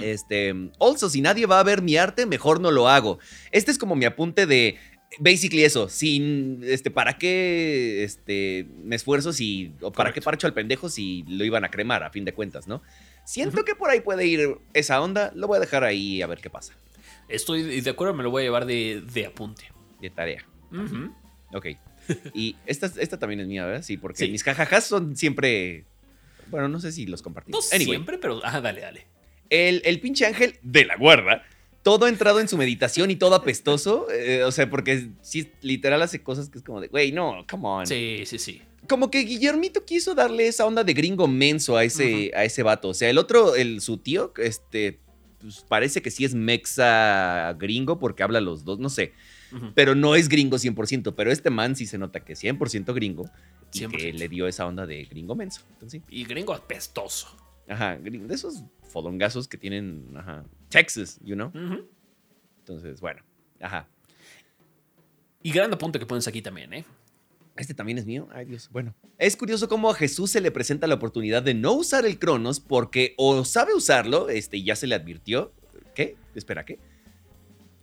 [0.00, 3.18] Este, also, si nadie va a ver mi arte, mejor no lo hago.
[3.50, 4.76] Este es como mi apunte de,
[5.18, 10.54] basically eso, sin, este, ¿para qué, este, me esfuerzo si, o para qué parcho al
[10.54, 12.82] pendejo si lo iban a cremar, a fin de cuentas, ¿no?
[13.24, 16.40] Siento que por ahí puede ir esa onda, lo voy a dejar ahí a ver
[16.40, 16.74] qué pasa,
[17.28, 19.64] Estoy de acuerdo, me lo voy a llevar de, de apunte.
[20.00, 20.44] de tarea.
[20.72, 21.14] Ujú.
[21.54, 21.66] Ok.
[22.34, 23.82] Y esta, esta también es mía, ¿verdad?
[23.82, 24.30] Sí, porque Sí.
[24.30, 25.84] mis jajajas son siempre,
[26.48, 27.24] bueno, no sé si los.
[27.24, 27.32] No
[27.72, 27.84] Anyway.
[27.86, 28.40] siempre, pero.
[28.44, 29.06] Ah, dale, dale.
[29.50, 31.44] El, el pinche ángel de la guarda,
[31.82, 34.08] todo entrado en su meditación y todo apestoso.
[34.12, 37.68] eh, o sea, porque sí, literal hace cosas que es como de, güey, no, come
[37.68, 37.86] on.
[37.86, 38.62] Sí, sí, sí.
[38.88, 42.88] Como que Guillermito quiso darle esa onda de gringo menso a ese, a ese vato.
[42.88, 44.98] O sea, el otro, el, su tío, este,
[45.42, 49.12] pues, parece que sí es mexa gringo porque habla los dos, no sé.
[49.74, 51.14] Pero no es gringo 100%.
[51.14, 53.28] Pero este man sí se nota que es 100% gringo.
[53.74, 54.18] Y que 100%.
[54.18, 55.60] le dio esa onda de gringo menso.
[55.72, 56.16] Entonces, sí.
[56.16, 57.36] Y gringo apestoso.
[57.68, 61.52] Ajá, de esos fodongazos que tienen, ajá, Texas, you know.
[62.58, 63.22] Entonces, bueno,
[63.60, 63.88] ajá.
[65.42, 66.84] Y gran apunte que pones aquí también, ¿eh?
[67.56, 68.28] Este también es mío.
[68.32, 68.68] Ay, Dios.
[68.72, 68.94] Bueno.
[69.18, 72.60] Es curioso cómo a Jesús se le presenta la oportunidad de no usar el Cronos
[72.60, 75.52] porque o sabe usarlo, este, y ya se le advirtió.
[75.94, 76.16] ¿Qué?
[76.34, 76.78] Espera, ¿qué?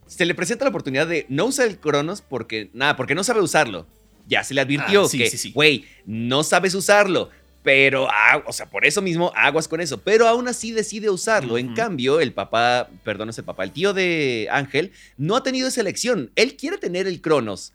[0.06, 3.40] Se le presenta la oportunidad de no usar el Cronos porque, nada, porque no sabe
[3.40, 3.86] usarlo.
[4.26, 5.52] Ya se le advirtió Ah, sí, que, sí, sí.
[5.52, 7.30] güey, no sabes usarlo.
[7.62, 10.00] Pero, ah, o sea, por eso mismo aguas con eso.
[10.00, 11.58] Pero aún así decide usarlo.
[11.58, 15.42] En cambio, el papá, perdón, no es el papá, el tío de Ángel, no ha
[15.42, 16.32] tenido esa elección.
[16.36, 17.72] Él quiere tener el Cronos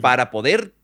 [0.00, 0.74] para poder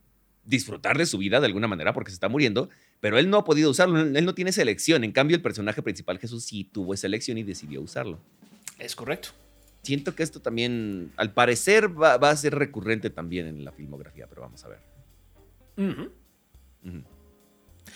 [0.49, 3.45] disfrutar de su vida de alguna manera porque se está muriendo, pero él no ha
[3.45, 5.05] podido usarlo, él no tiene esa elección.
[5.05, 8.19] En cambio, el personaje principal, Jesús, sí tuvo esa elección y decidió usarlo.
[8.79, 9.31] Es correcto.
[9.83, 14.27] Siento que esto también, al parecer, va, va a ser recurrente también en la filmografía,
[14.27, 14.79] pero vamos a ver.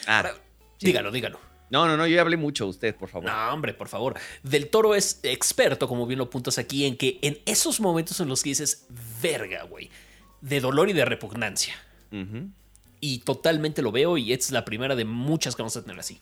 [0.07, 0.35] Ah, Ahora,
[0.79, 0.87] sí.
[0.87, 1.39] Dígalo, dígalo.
[1.71, 3.31] no, no, no, yo ya hablé mucho, usted, por favor.
[3.31, 4.15] No, hombre, por favor.
[4.43, 8.29] Del Toro es experto, como bien lo apuntas aquí, en que en esos momentos en
[8.29, 8.87] los que dices,
[9.23, 9.91] verga, güey,
[10.41, 11.75] de dolor y de repugnancia.
[13.01, 16.21] Y totalmente lo veo y es la primera de muchas que vamos a tener así.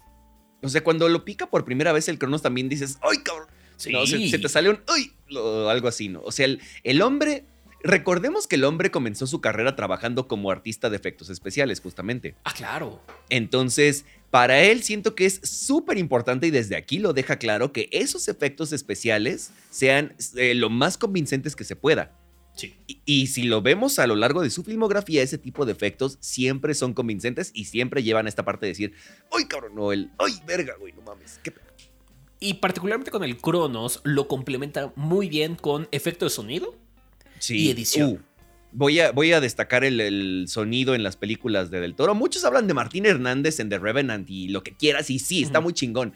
[0.62, 3.48] O sea, cuando lo pica por primera vez el Cronos también dices, ¡ay, cabrón!
[3.76, 3.92] Sí.
[3.92, 5.12] No, se, se te sale un ¡ay!
[5.28, 6.20] Lo- algo así, ¿no?
[6.22, 7.44] O sea, el, el hombre.
[7.82, 12.34] Recordemos que el hombre comenzó su carrera trabajando como artista de efectos especiales, justamente.
[12.44, 13.00] Ah, claro.
[13.30, 17.88] Entonces, para él siento que es súper importante y desde aquí lo deja claro que
[17.90, 22.12] esos efectos especiales sean eh, lo más convincentes que se pueda.
[22.60, 22.74] Sí.
[22.86, 26.18] Y, y si lo vemos a lo largo de su filmografía, ese tipo de efectos
[26.20, 28.92] siempre son convincentes y siempre llevan esta parte de decir,
[29.32, 29.74] ¡ay, cabrón!
[29.74, 30.92] No, el ¡ay, verga, güey!
[30.92, 31.64] No mames, qué pedo".
[32.38, 36.76] Y particularmente con el Cronos lo complementa muy bien con efecto de sonido.
[37.48, 38.10] Y edición.
[38.10, 38.18] Uh,
[38.72, 42.14] voy, a, voy a destacar el, el sonido en las películas de Del Toro.
[42.14, 45.60] Muchos hablan de Martín Hernández en The Revenant y lo que quieras, y sí, está
[45.60, 46.14] muy chingón.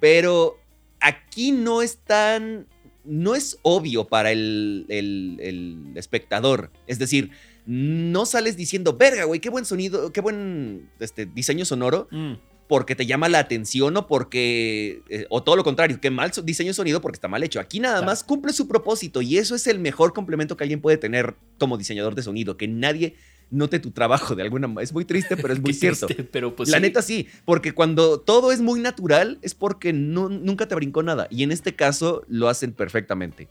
[0.00, 0.58] Pero
[1.00, 2.66] aquí no es tan.
[3.08, 6.70] No es obvio para el, el- el espectador.
[6.86, 7.30] Es decir,
[7.66, 12.34] no sales diciendo, verga, güey, qué buen sonido, qué buen este, diseño sonoro, Mm,
[12.68, 15.02] porque te llama la atención o porque.
[15.08, 17.60] eh, o todo lo contrario, que mal diseño sonido porque está mal hecho.
[17.60, 18.06] Aquí nada Claro.
[18.06, 21.78] más cumple su propósito y eso es el mejor complemento que alguien puede tener como
[21.78, 23.14] diseñador de sonido, que nadie
[23.50, 24.82] note tu trabajo de alguna manera.
[24.84, 26.06] Es muy triste, pero es muy cierto.
[26.06, 26.82] triste, pero pues la sí.
[26.82, 31.26] neta sí, porque cuando todo es muy natural es porque no, nunca te brincó nada
[31.30, 33.48] y en este caso lo hacen perfectamente.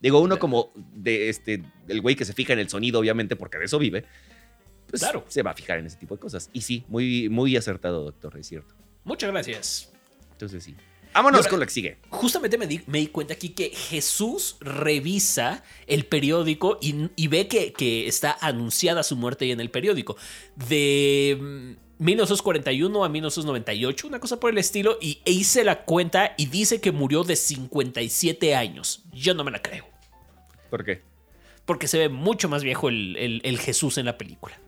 [0.00, 3.58] Digo, uno como de este, el güey que se fija en el sonido, obviamente, porque
[3.58, 4.04] de eso vive,
[4.88, 5.24] pues Claro.
[5.28, 6.48] se va a fijar en ese tipo de cosas.
[6.52, 8.74] Y sí, muy, muy acertado, doctor, es cierto.
[9.04, 9.92] Muchas gracias.
[10.32, 10.74] Entonces sí.
[11.14, 11.98] Vámonos ahora- con lo que sigue.
[12.10, 17.48] Justamente me di, me di cuenta aquí que Jesús revisa el periódico y, y ve
[17.48, 20.16] que, que está anunciada su muerte ahí en el periódico.
[20.54, 26.34] De mm, 1941 a 1998, una cosa por el estilo, y e hice la cuenta
[26.36, 29.02] y dice que murió de 57 años.
[29.12, 29.84] Yo no me la creo,
[30.70, 31.02] ¿Por qué?
[31.64, 34.58] porque se ve mucho más viejo el, el- el Jesús en la película.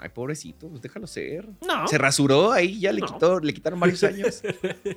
[0.00, 1.48] Ay, pobrecito, pues déjalo ser.
[1.66, 1.86] No.
[1.88, 3.06] Se rasuró ahí, ya le, No.
[3.06, 4.42] quitó, le quitaron varios años.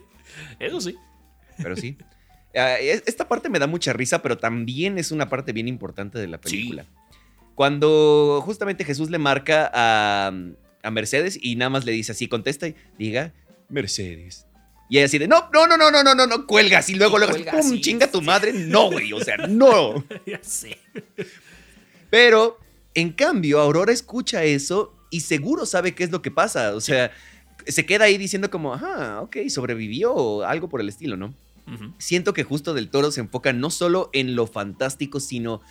[0.60, 0.96] Eso sí.
[1.62, 1.98] Pero sí.
[2.56, 6.18] Ah, es- esta parte me da mucha risa, pero también es una parte bien importante
[6.20, 6.86] de la película.
[7.56, 10.32] Cuando justamente Jesús le marca a,
[10.84, 13.34] a Mercedes y nada más le dice así, contesta y diga,
[13.70, 14.46] Mercedes.
[14.90, 16.90] Y ella así de, no, no, no, no, no, no, no, no, cuelgas.
[16.90, 18.54] Y luego, luego, cuelga pum, chinga tu madre.
[18.54, 20.04] No, güey, o sea, no.
[20.26, 20.78] ya sé.
[22.10, 22.58] Pero,
[23.00, 26.74] en cambio, Aurora escucha eso y seguro sabe qué es lo que pasa.
[26.76, 27.12] O sea,
[27.68, 31.34] se queda ahí diciendo como, ah, ok, sobrevivió o algo por el estilo, ¿no?
[32.00, 35.62] Siento que justo del toro se enfoca no solo en lo fantástico, sino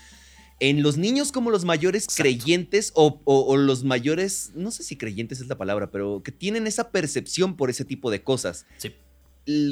[0.61, 2.23] en los niños como los mayores Exacto.
[2.23, 6.33] creyentes o, o- o los mayores, no sé si creyentes es la palabra, pero que
[6.33, 8.67] tienen esa percepción por ese tipo de cosas.
[8.79, 8.93] Sí.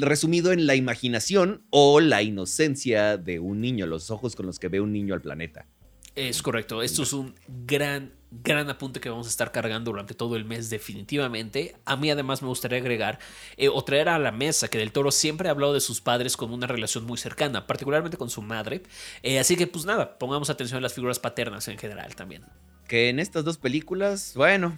[0.01, 4.67] Resumido en la imaginación o la inocencia de un niño, los ojos con los que
[4.67, 5.67] ve un niño al planeta.
[6.15, 6.81] Es correcto.
[6.81, 10.69] Esto es un gran, gran apunte que vamos a estar cargando durante todo el mes,
[10.69, 11.75] definitivamente.
[11.83, 13.19] A mí, además, me gustaría agregar
[13.57, 16.37] eh, o traer a la mesa que Del Toro siempre ha hablado de sus padres
[16.37, 18.83] con una relación muy cercana, particularmente con su madre.
[19.23, 22.43] Eh, así que, pues nada, pongamos atención a las figuras paternas en general también.
[22.87, 24.77] Que en estas dos películas, bueno.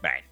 [0.00, 0.26] Bueno.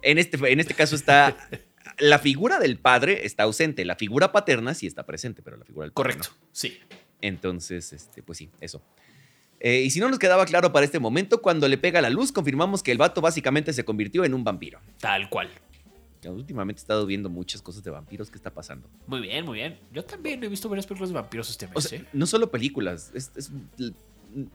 [0.00, 1.36] En este, en este caso está.
[1.98, 3.84] La figura del padre está ausente.
[3.84, 6.22] La figura paterna sí está presente, pero la figura del padre no.
[6.22, 6.78] Correcto, sí.
[7.20, 8.82] Entonces, este, pues sí, eso.
[9.60, 12.32] Eh, y si no nos quedaba claro para este momento, cuando le pega la luz,
[12.32, 14.80] confirmamos que el vato básicamente se convirtió en un vampiro.
[15.00, 15.50] Tal cual.
[16.24, 18.30] Últimamente he estado viendo muchas cosas de vampiros.
[18.30, 18.88] ¿Qué está pasando?
[19.06, 19.78] Muy bien, muy bien.
[19.92, 21.76] Yo también he visto varias películas de vampiros este mes.
[21.76, 22.04] O sea, ¿eh?
[22.12, 23.10] no solo películas.
[23.14, 23.50] es- es-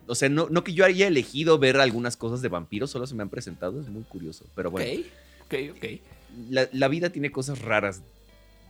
[0.08, 3.15] o sea, no, no que yo haya elegido ver algunas cosas de vampiros, solo se
[3.15, 3.82] me han presentado.
[3.82, 4.46] Es muy curioso.
[4.56, 5.02] Pero bueno,
[5.46, 5.86] Ok, ok, ok.
[6.50, 8.02] la, la vida tiene cosas raras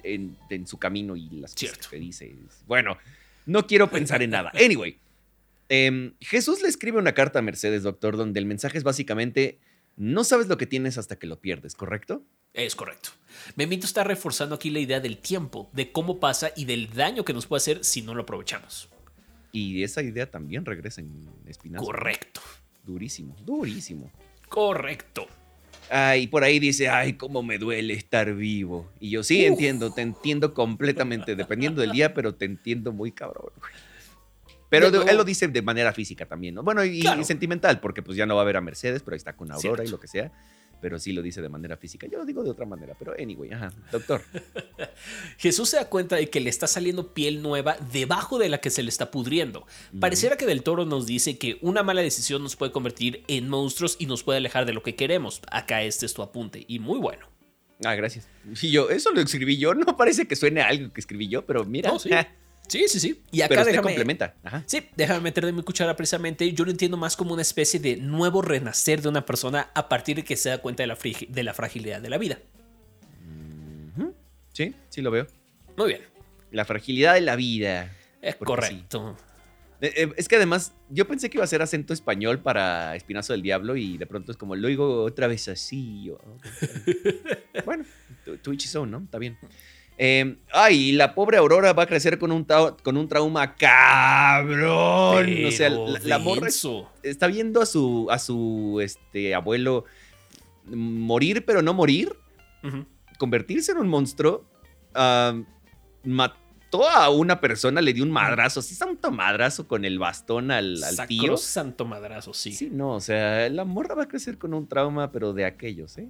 [0.03, 1.77] en, en su camino y las Cierto.
[1.77, 2.33] cosas que dice.
[2.67, 2.97] Bueno,
[3.45, 4.51] no quiero pensar en nada.
[4.65, 4.97] Anyway,
[5.69, 9.59] em, Jesús le escribe una carta a Mercedes, doctor, donde el mensaje es básicamente:
[9.97, 12.23] no sabes lo que tienes hasta que lo pierdes, ¿correcto?
[12.53, 13.09] Es correcto.
[13.55, 17.33] Memito está reforzando aquí la idea del tiempo, de cómo pasa y del daño que
[17.33, 18.89] nos puede hacer si no lo aprovechamos.
[19.51, 21.85] Y esa idea también regresa en Espinazo.
[21.85, 22.41] Correcto.
[22.85, 24.11] Durísimo, durísimo.
[24.49, 25.27] Correcto.
[25.89, 28.89] Ay, por ahí dice, ay, cómo me duele estar vivo.
[28.99, 29.47] Y yo sí Uf.
[29.47, 33.51] entiendo, te entiendo completamente, dependiendo del día, pero te entiendo muy cabrón.
[33.59, 33.71] güey.
[34.79, 36.63] Pero Luego- él lo dice de manera física también, ¿no?
[36.63, 37.23] Bueno, y, y Claro.
[37.23, 39.83] sentimental, porque pues ya no va a ver a Mercedes, pero ahí está con Aurora
[39.83, 39.91] y Cierto.
[39.91, 40.31] lo que sea.
[40.81, 42.05] Pero sí lo dice de manera física.
[42.05, 44.21] Yo lo digo de otra manera, pero anyway, ajá, doctor.
[45.37, 48.69] Jesús se da cuenta de que le está saliendo piel nueva debajo de la que
[48.69, 49.65] se le está pudriendo.
[49.99, 53.95] Pareciera que Del Toro nos dice que una mala decisión nos puede convertir en monstruos
[53.99, 55.41] y nos puede alejar de lo que queremos.
[55.49, 57.25] Acá este es tu apunte y muy bueno.
[57.83, 58.27] Ah, gracias.
[58.61, 61.45] Y yo, eso lo escribí yo, no parece que suene a algo que escribí yo,
[61.45, 61.89] pero mira.
[61.91, 62.09] No, sí.
[62.67, 63.21] Sí, sí, sí.
[63.31, 64.35] Y acá pero usted déjame, complementa.
[64.43, 64.63] Ajá.
[64.65, 66.51] Sí, déjame meter de mi cuchara precisamente.
[66.51, 70.15] Yo lo entiendo más como una especie de nuevo renacer de una persona a partir
[70.17, 72.39] de que se da cuenta de la, frigi- de la fragilidad de la vida.
[74.53, 75.27] Sí, sí lo veo.
[75.77, 76.01] Muy bien.
[76.51, 77.91] La fragilidad de la vida.
[78.21, 79.17] Es correcto.
[79.81, 83.33] Eh, eh, Es que además, yo pensé que iba a ser acento español para Espinazo
[83.33, 86.09] del Diablo y de pronto es como, lo digo otra vez así.
[87.65, 87.83] bueno,
[88.25, 88.99] each his own, ¿no?
[88.99, 89.37] Está bien.
[89.97, 92.45] Eh, ay, la pobre Aurora va a crecer con un,
[92.83, 95.45] con un trauma cabrón.
[95.45, 96.49] o sea, la, la morra
[97.01, 99.85] está viendo a su, a su este, abuelo
[100.65, 102.13] morir, pero no morir,
[103.17, 104.43] convertirse en un monstruo.
[104.93, 105.33] ah,
[106.03, 110.83] mató a una persona, le dio un madrazo, sí, santo madrazo con el bastón al,
[110.83, 111.37] al tío.
[111.37, 112.51] Santo madrazo, sí.
[112.51, 115.97] Sí, no, o sea, la morra va a crecer con un trauma, pero de aquellos,
[115.97, 116.09] ¿eh?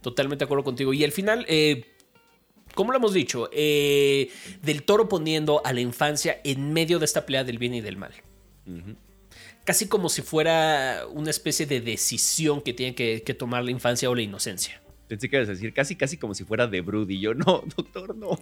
[0.00, 0.92] Totalmente de acuerdo contigo.
[0.92, 1.91] Y al final, eh,
[2.74, 4.30] como lo hemos dicho, eh,
[4.62, 7.96] del toro poniendo a la infancia en medio de esta pelea del bien y del
[7.96, 8.12] mal.
[9.64, 14.10] Casi como si fuera una especie de decisión que tiene que, que tomar la infancia
[14.10, 14.82] o la inocencia.
[15.12, 17.62] Pensé que ibas a decir casi, casi como si fuera de Brood y yo, no,
[17.76, 18.30] doctor, no.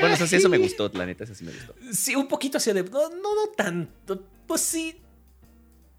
[0.00, 1.74] Bueno, eso sí, eso me gustó, la neta, eso sí me gustó.
[1.92, 2.82] Sí, un poquito hacia de.
[2.84, 4.24] No, no, no tanto.
[4.46, 4.96] Pues sí.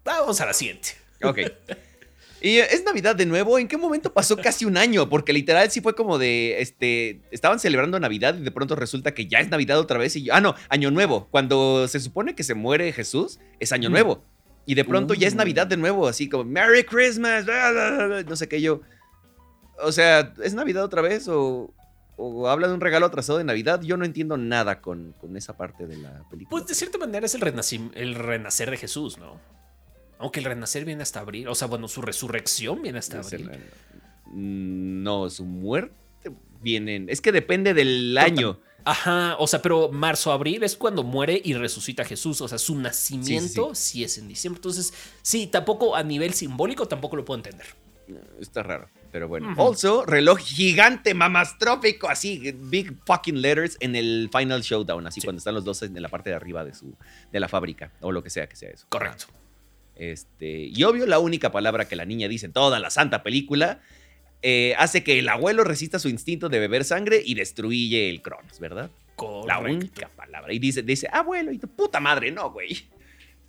[0.04, 0.96] Vamos a la siguiente.
[1.22, 1.38] Ok.
[2.42, 3.58] Y eh, es Navidad de nuevo.
[3.58, 5.08] ¿En qué momento pasó casi un año?
[5.08, 9.26] Porque literal sí fue como de, este, estaban celebrando Navidad y de pronto resulta que
[9.26, 11.28] ya es Navidad otra vez y, ah, no, Año Nuevo.
[11.30, 13.92] Cuando se supone que se muere Jesús, es Año Mm.
[13.92, 14.24] Nuevo.
[14.66, 15.38] Y de pronto ya es Uh.
[15.38, 18.80] Navidad de nuevo, así como, Merry Christmas, bla, bla, bla, bla, no sé qué yo.
[19.82, 21.72] O sea, ¿es Navidad otra vez o,
[22.16, 23.82] o habla de un regalo atrasado de Navidad?
[23.82, 26.50] Yo no entiendo nada con, con esa parte de la película.
[26.50, 27.42] Pues de cierta manera es el,
[27.94, 29.40] el renacer de Jesús, ¿no?
[30.22, 31.48] Aunque el renacer viene hasta abril.
[31.48, 33.46] O sea, bueno, su resurrección viene hasta abril.
[33.52, 33.58] la-
[34.34, 35.94] No, su muerte
[36.62, 37.04] viene.
[37.08, 38.58] Es que depende del año.
[38.84, 42.40] Ajá, o sea, pero marzo, abril es cuando muere y resucita Jesús.
[42.40, 44.58] O sea, su nacimiento sí, es en diciembre.
[44.58, 47.66] Entonces, sí, tampoco a nivel simbólico tampoco lo puedo entender.
[48.40, 48.88] Está raro.
[49.12, 49.54] Pero bueno.
[49.58, 55.26] Also, reloj gigante, mamastrófico, así, big fucking letters en el Final Showdown, así Sí.
[55.26, 56.94] cuando están los dos en la parte de arriba de, su,
[57.30, 58.86] de la fábrica, o lo que sea que sea eso.
[58.88, 59.26] Correcto.
[59.96, 63.80] Este, y obvio, la única palabra que la niña dice en toda la santa película
[64.42, 68.58] eh, hace que el abuelo resista su instinto de beber sangre y destruye el Cronos,
[68.58, 68.90] ¿verdad?
[69.46, 70.52] La única palabra.
[70.52, 72.72] Y dice, dice, abuelo, y tu puta madre, no, güey.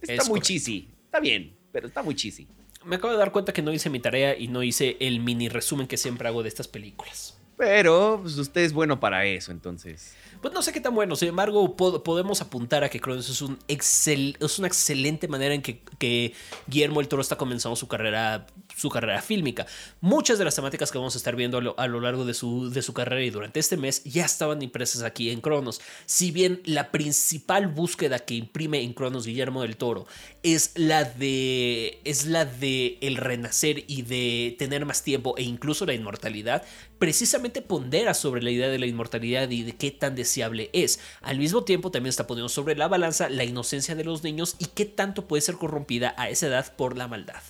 [0.02, 0.48] Está Es muy correcto.
[0.48, 0.90] cheesy.
[1.06, 2.48] Está bien, pero está muy cheesy.
[2.86, 5.50] Me acabo de dar cuenta que no hice mi tarea y no hice el mini
[5.50, 7.33] resumen que siempre hago de estas películas.
[7.58, 10.16] Pero pues, usted es bueno para eso, entonces.
[10.42, 13.42] Pues no sé qué tan bueno, sin embargo, po- podemos apuntar a que Cronos es,
[13.42, 16.34] un excel- es una excelente manera en que, que
[16.68, 19.66] Guillermo el Toro está comenzando su carrera, su carrera fílmica.
[20.02, 22.82] Muchas de las temáticas que vamos a estar viendo a lo, largo de su, de
[22.82, 25.82] su carrera y durante este mes ya estaban impresas aquí en Cronos.
[26.06, 30.06] Si bien la principal búsqueda que imprime en Cronos Guillermo del Toro
[30.42, 35.86] es la de es la de el renacer y de tener más tiempo e incluso
[35.86, 36.64] la inmortalidad,
[37.00, 41.00] precisamente pondera sobre la idea de la inmortalidad y de qué tan deseable es.
[41.22, 44.66] Al mismo tiempo también está poniendo sobre la balanza la inocencia de los niños y
[44.66, 47.42] qué tanto puede ser corrompida a esa edad por la maldad.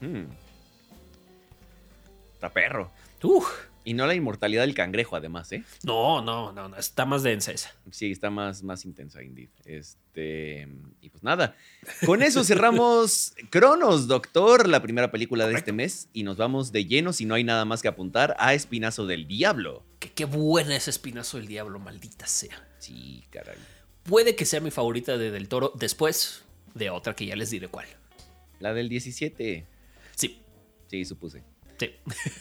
[0.00, 0.24] Mm.
[2.32, 2.90] Está perro.
[3.22, 3.46] Uf,
[3.84, 5.62] Y no la inmortalidad del cangrejo, además, ¿eh?
[5.82, 7.74] no, no, no, no, está más densa esa.
[7.90, 9.48] Sí, está más, más intensa, indeed.
[9.64, 10.68] Este.
[11.00, 11.54] Y pues nada.
[12.04, 16.08] Con eso cerramos Cronos, Doctor, la primera película de este mes.
[16.12, 19.26] Y nos vamos de lleno, si no hay nada más que apuntar, a Espinazo del
[19.26, 19.82] Diablo.
[19.98, 22.66] Qué, qué buena es Espinazo del Diablo, maldita sea.
[22.78, 23.56] Sí, caray.
[24.04, 26.42] Puede que sea mi favorita de Del Toro después
[26.74, 27.86] de otra que ya les diré cuál.
[28.60, 29.66] La del 17.
[30.90, 31.44] Sí, supuse.
[31.78, 31.90] sí.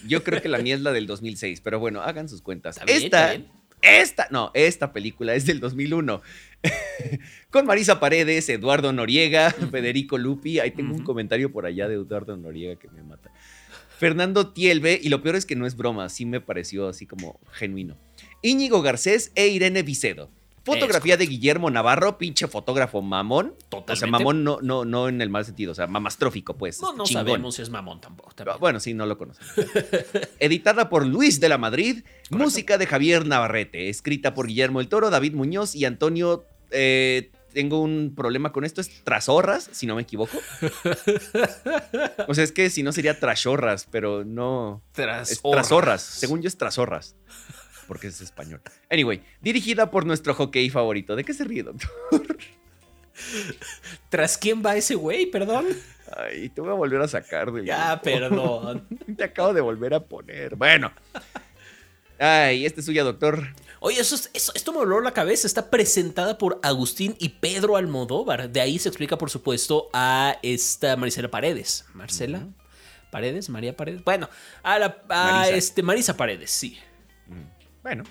[0.08, 2.80] Yo creo que la mía es la del 2006, pero bueno, hagan sus cuentas.
[2.84, 3.36] Bien, esta,
[3.84, 6.22] esta, no, esta película es del 2001.
[7.52, 10.60] Con Marisa Paredes, Eduardo Noriega, Federico Lupi.
[10.60, 13.32] Ahí tengo un comentario por allá de Eduardo Noriega que me mata.
[14.00, 17.40] Fernando Tielbe, y lo peor es que no es broma, sí me pareció así como
[17.52, 17.98] genuino.
[18.42, 20.32] Íñigo Garcés e Irene Vicedo.
[20.64, 23.48] Fotografía de Guillermo Navarro, pinche fotógrafo mamón.
[23.48, 24.12] O sea, Totalmente.
[24.12, 26.82] mamón no, no, no en el mal sentido, o sea, mamastrófico, pues.
[26.82, 27.26] No, no chingón.
[27.26, 28.32] sabemos si es mamón tampoco.
[28.34, 28.56] también.
[28.56, 29.52] Ah, Bueno, sí, no lo conocemos.
[30.40, 35.10] Editada por Luis de la Madrid, música de Javier Navarrete, escrita por Guillermo el Toro,
[35.10, 36.46] David Muñoz y Antonio.
[36.72, 40.38] eh, tengo un problema con esto, es Trasorras, si no me equivoco.
[42.28, 44.84] O sea, es que si no sería Trashorras, pero no.
[44.94, 47.16] Trasorras, según yo es Trasorras,
[47.90, 48.62] porque es español.
[48.90, 51.18] Anyway, dirigida por nuestro hockey favorito.
[51.18, 51.90] ¿De qué se ríe, doctor?
[54.10, 55.26] ¿Tras quién va ese güey?
[55.26, 55.66] Perdón.
[56.16, 58.04] Ay, te voy a volver a sacar del Ya, grupo.
[58.04, 58.88] perdón.
[59.18, 60.56] Te acabo de volver a poner.
[60.56, 60.92] Bueno.
[62.18, 63.48] Ay, este es suya, doctor.
[63.82, 65.48] Oye, eso, es- eso- esto me voló la cabeza.
[65.48, 68.50] Está presentada por Agustín y Pedro Almodóvar.
[68.50, 71.86] De ahí se explica, por supuesto, a esta Marisela Paredes.
[71.94, 72.48] ¿Marcela?
[73.12, 73.50] ¿Paredes?
[73.50, 74.04] ¿María Paredes?
[74.04, 74.30] Bueno,
[74.64, 75.56] a, la, a Marisa.
[75.58, 76.78] este, Marisa Paredes, sí.
[77.84, 78.04] Bueno,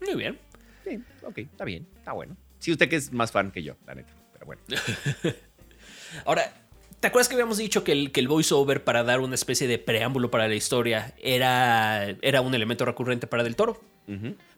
[0.00, 0.38] Muy bien.
[0.84, 2.36] sí, ok, está bien, está bueno.
[2.58, 4.12] Sí, usted que es más fan que yo, la neta.
[4.32, 4.62] Pero bueno.
[6.24, 6.52] Ahora,
[7.00, 9.78] ¿te acuerdas que habíamos dicho que el, que el voiceover para dar una especie de
[9.78, 13.80] preámbulo para la historia era, era un elemento recurrente para Del Toro?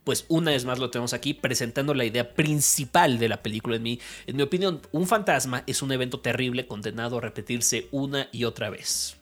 [0.02, 3.76] Pues una vez más lo tenemos aquí presentando la idea principal de la película.
[3.76, 8.28] En mi, en mi opinión, un fantasma es un evento terrible condenado a repetirse una
[8.32, 9.16] y otra vez.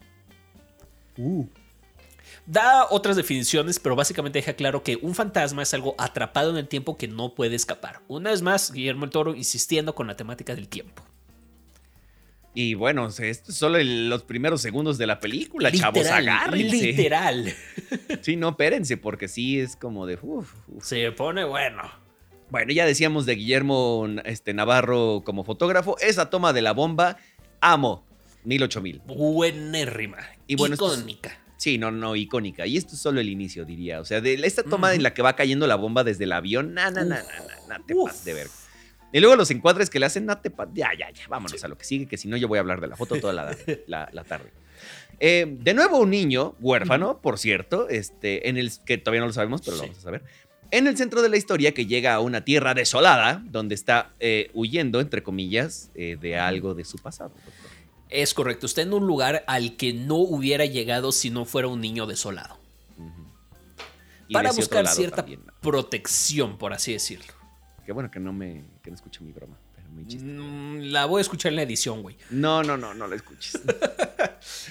[2.46, 6.66] Da otras definiciones, pero básicamente deja claro que un fantasma es algo atrapado en el
[6.68, 8.00] tiempo que no puede escapar.
[8.08, 11.04] Una vez más, Guillermo el Toro insistiendo con la temática del tiempo.
[12.54, 16.86] Y bueno, esto es solo el- los primeros segundos de la película, chavos, agárrense.
[16.88, 17.54] literal.
[18.22, 20.18] Sí, no, espérense, porque sí es como de.
[20.20, 20.84] uf, uf.
[20.84, 21.82] Se pone bueno.
[22.50, 25.96] Bueno, ya decíamos de Guillermo este, Navarro como fotógrafo.
[26.00, 27.16] Esa toma de la bomba,
[27.60, 28.04] amo.
[28.44, 29.00] Mil ocho mil.
[29.06, 30.18] Buenérrima.
[30.46, 31.38] Y bueno, icónica.
[31.62, 32.66] Sí, no, no, icónica.
[32.66, 34.00] Y esto es solo el inicio, diría.
[34.00, 34.96] O sea, de esta toma Ujú.
[34.96, 37.78] en la que va cayendo la bomba desde el avión, na, na, na, na, na,
[37.78, 38.10] na, te Uf.
[38.10, 38.48] pas de ver.
[39.12, 41.68] Y luego los encuadres que le hacen, no te pas- Ya, ya, ya, vámonos a
[41.68, 43.56] lo que sigue, que si no yo voy a hablar de la foto toda la,
[43.86, 44.50] la- la tarde.
[45.20, 49.32] Eh, de nuevo un niño, huérfano, por cierto, este, en el que todavía no lo
[49.32, 49.88] sabemos, pero lo Sí.
[49.88, 50.22] vamos a saber.
[50.72, 54.50] En el centro de la historia que llega a una tierra desolada, donde está eh,
[54.54, 57.30] huyendo, entre comillas, eh, de algo de su pasado.
[58.12, 61.80] Es correcto, está en un lugar al que no hubiera llegado si no fuera un
[61.80, 62.58] niño desolado.
[64.28, 65.42] Y Para buscar cierta también.
[65.60, 67.32] protección, por así decirlo.
[67.84, 70.24] Qué bueno que no me que no escucho mi broma, pero muy chiste.
[70.26, 72.16] Mm, la voy a escuchar en la edición, güey.
[72.30, 73.58] No, no, no, no la escuches.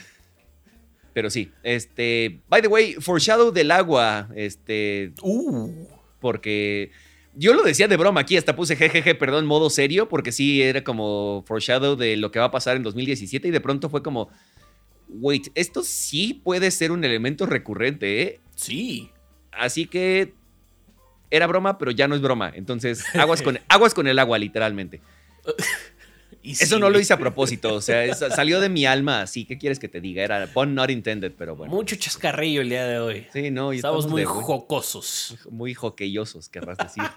[1.14, 5.86] pero sí, este, by the way, foreshadow del agua, este, Uh,
[6.20, 6.92] porque
[7.36, 10.84] yo lo decía de broma aquí, hasta puse jejeje, perdón, modo serio, porque sí era
[10.84, 14.30] como foreshadow de lo que va a pasar en 2017 y de pronto fue como
[15.08, 18.40] wait, esto sí puede ser un elemento recurrente, ¿eh?
[18.56, 19.12] Sí.
[19.52, 20.34] Así que
[21.30, 22.52] era broma, pero ya no es broma.
[22.54, 25.02] Entonces, aguas con, aguas con el agua, literalmente.
[26.44, 29.22] Y Eso sí, no lo hice a propósito, o sea, es- salió de mi alma
[29.22, 29.46] así.
[29.46, 30.24] ¿Qué quieres que te diga?
[30.24, 31.72] Era pun not intended, pero bueno.
[31.74, 33.28] Mucho chascarrillo el día de hoy.
[33.32, 35.38] Sí, no, Estamos muy de- jocosos.
[35.52, 37.04] muy joqueyosos, querrás decir.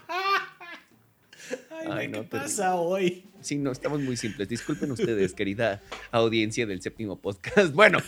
[1.89, 3.25] Ay, no, ¿qué te pasa hoy?
[3.41, 4.49] Sí, no, estamos muy simples.
[4.49, 7.71] Disculpen ustedes, querida audiencia del séptimo podcast.
[7.73, 7.99] Bueno,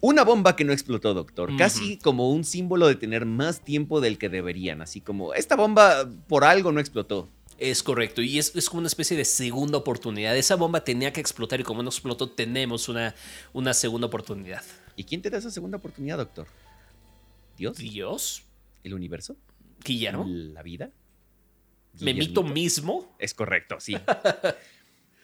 [0.00, 1.56] una bomba que no explotó, doctor.
[1.56, 4.82] Casi como un símbolo de tener más tiempo del que deberían.
[4.82, 7.28] Así como, esta bomba por algo no explotó.
[7.62, 10.36] Es correcto, y es, es como una especie de segunda oportunidad.
[10.36, 13.14] Esa bomba tenía que explotar y como no explotó, tenemos una,
[13.52, 14.64] una segunda oportunidad.
[14.96, 16.48] ¿Y quién te da esa segunda oportunidad, doctor?
[17.56, 17.78] ¿Dios?
[17.78, 18.42] Dios,
[18.82, 19.36] ¿El universo?
[19.84, 20.90] Guillermo, ¿La vida?
[22.00, 23.14] Memito mismo.
[23.20, 23.96] Es correcto, sí.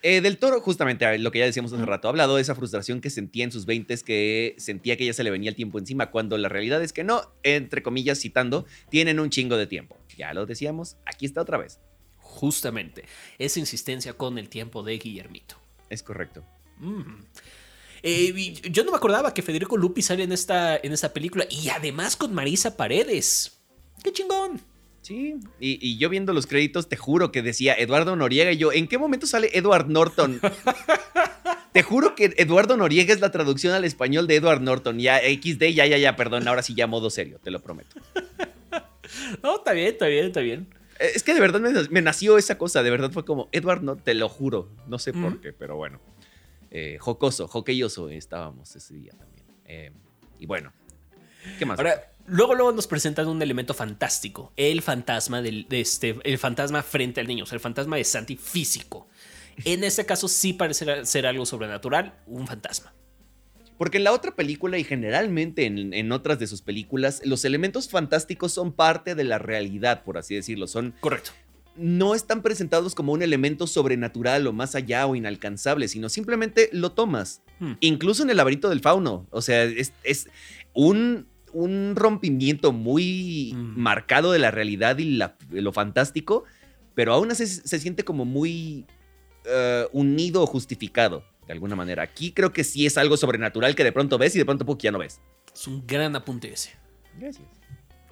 [0.03, 3.01] Eh, del Toro, justamente lo que ya decíamos hace rato, ha hablado de esa frustración
[3.01, 6.13] que sentía en sus 20 que sentía que ya se le venía el tiempo encima,
[6.13, 9.99] cuando la realidad es que no, entre comillas, citando, tienen un chingo de tiempo.
[10.17, 11.81] Ya lo decíamos, aquí está otra vez.
[12.29, 13.05] Justamente,
[13.39, 15.57] esa insistencia con el tiempo de Guillermito.
[15.89, 16.45] Es correcto.
[16.79, 17.23] Mm.
[18.03, 21.71] Eh, yo no me acordaba que Federico Lupi sale en esta, en esta película y
[21.71, 23.59] además con Marisa Paredes.
[24.05, 24.61] ¡Qué chingón!
[25.03, 28.73] Sí, y, y yo viendo los créditos, te juro que decía Eduardo Noriega y yo,
[28.73, 30.41] ¿en qué momento sale Edward Norton?
[31.73, 35.01] te juro que Eduardo Noriega es la traducción al español de Edward Norton.
[35.01, 37.97] Ya, XD, ya, ya, ya, perdón, ahora sí ya modo serio, te lo prometo.
[39.43, 40.69] No, está bien, está bien, está bien.
[40.99, 43.83] Eh, Es que de verdad me, me nació esa cosa, de verdad fue como, Edward,
[43.83, 46.01] no, te lo juro, no sé por qué, pero bueno.
[46.71, 49.47] Eh, jocoso, joqueyoso estábamos ese día también.
[49.65, 49.91] Eh,
[50.39, 50.73] y bueno,
[51.59, 51.79] ¿qué más?
[51.79, 54.53] Ahora, luego, luego nos presentan un elemento fantástico.
[54.57, 58.05] El fantasma del, de este, el fantasma frente al niño, o sea, el fantasma de
[58.05, 59.09] Santi físico.
[59.65, 62.93] En este caso sí parece ser algo sobrenatural, un fantasma.
[63.79, 67.89] Porque en la otra película y generalmente en, en otras de sus películas, los elementos
[67.89, 70.67] fantásticos son parte de la realidad, por así decirlo.
[70.67, 71.31] Son, Correcto.
[71.77, 76.91] no están presentados como un elemento sobrenatural o más allá o inalcanzable, sino simplemente lo
[76.93, 77.41] tomas.
[77.61, 77.75] Hmm.
[77.81, 79.27] Incluso en el laberinto del fauno.
[79.31, 80.29] O sea, es, es
[80.75, 83.81] un, un rompimiento muy Mm.
[83.81, 86.43] marcado de la realidad y la- lo fantástico,
[86.95, 88.87] pero aún así se, se siente como muy
[89.45, 92.05] eh, unido o justificado, de alguna manera.
[92.05, 94.81] Aquí creo que sí es algo sobrenatural que de pronto ves y de pronto ¡puc!
[94.81, 95.21] ya no ves.
[95.53, 96.77] Es un gran apunte ese.
[97.19, 97.49] Gracias.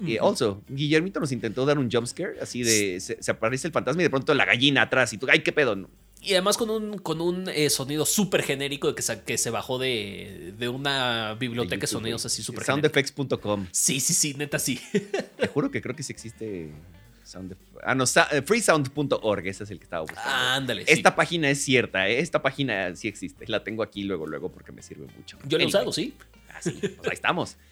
[0.01, 4.03] Y also, Guillermito nos intentó dar un jumpscare, así de se, se aparece el fantasma
[4.03, 5.77] y de pronto la gallina atrás y tú, ¡ay, qué pedo!
[5.77, 5.89] No.
[6.21, 9.51] Y además con un, con un eh, sonido súper genérico de que, se, que se
[9.51, 12.65] bajó de, de una biblioteca de, YouTube, sonidos así súper.
[12.65, 13.67] Soundeffects.com.
[13.71, 14.81] Sí, sí, sí, neta sí.
[15.39, 16.73] Te juro que creo que sí existe.
[17.27, 20.31] Sound ah, no, eh, freesound.org, ese es el que estaba buscando.
[20.31, 20.85] Ándale.
[20.87, 20.93] sí.
[20.93, 22.21] Esta página es cierta, ¿eh?
[22.21, 23.47] esta página sí existe.
[23.49, 25.37] La tengo aquí luego, luego porque me sirve mucho.
[25.45, 26.15] Yo lo he usado, sí.
[26.55, 27.57] Así, pues ahí estamos.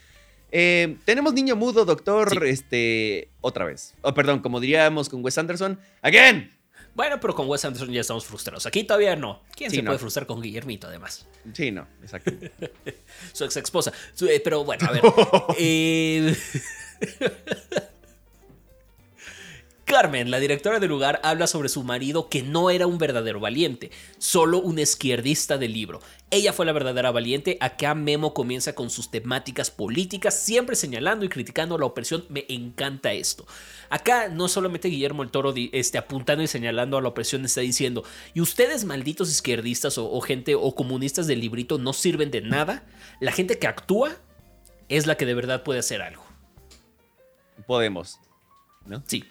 [0.57, 2.39] Eh, tenemos niño mudo, doctor, Sí.
[2.49, 3.95] este, otra vez.
[4.03, 6.49] Oh, perdón, como diríamos con Wes Anderson, again.
[6.95, 8.65] Bueno, pero con Wes Anderson ya estamos frustrados.
[8.65, 9.43] Aquí todavía no.
[9.57, 9.89] ¿Quién Sí, se no.
[9.89, 11.27] puede frustrar con Guillermito, además?
[11.55, 12.31] Sí, no, exacto.
[13.33, 13.93] Su ex esposa.
[14.45, 15.03] pero bueno, a ver.
[15.59, 16.37] Eh,
[19.85, 23.91] Carmen, la directora del lugar, habla sobre su marido que no era un verdadero valiente,
[24.17, 26.01] solo un izquierdista del libro.
[26.31, 27.59] Ella fue la verdadera valiente.
[27.61, 32.25] Acá Memo comienza con sus temáticas políticas, siempre señalando y criticando la opresión.
[32.31, 33.47] Me encanta esto.
[33.91, 38.05] Acá no solamente Guillermo el Toro este, apuntando y señalando a la opresión está diciendo,
[38.33, 42.87] y ustedes malditos izquierdistas o, o gente o comunistas del librito no sirven de nada.
[43.21, 44.17] La gente que actúa
[44.89, 46.25] es la que de verdad puede hacer algo.
[47.67, 48.19] Podemos.
[48.87, 49.03] ¿No?
[49.07, 49.25] Sí.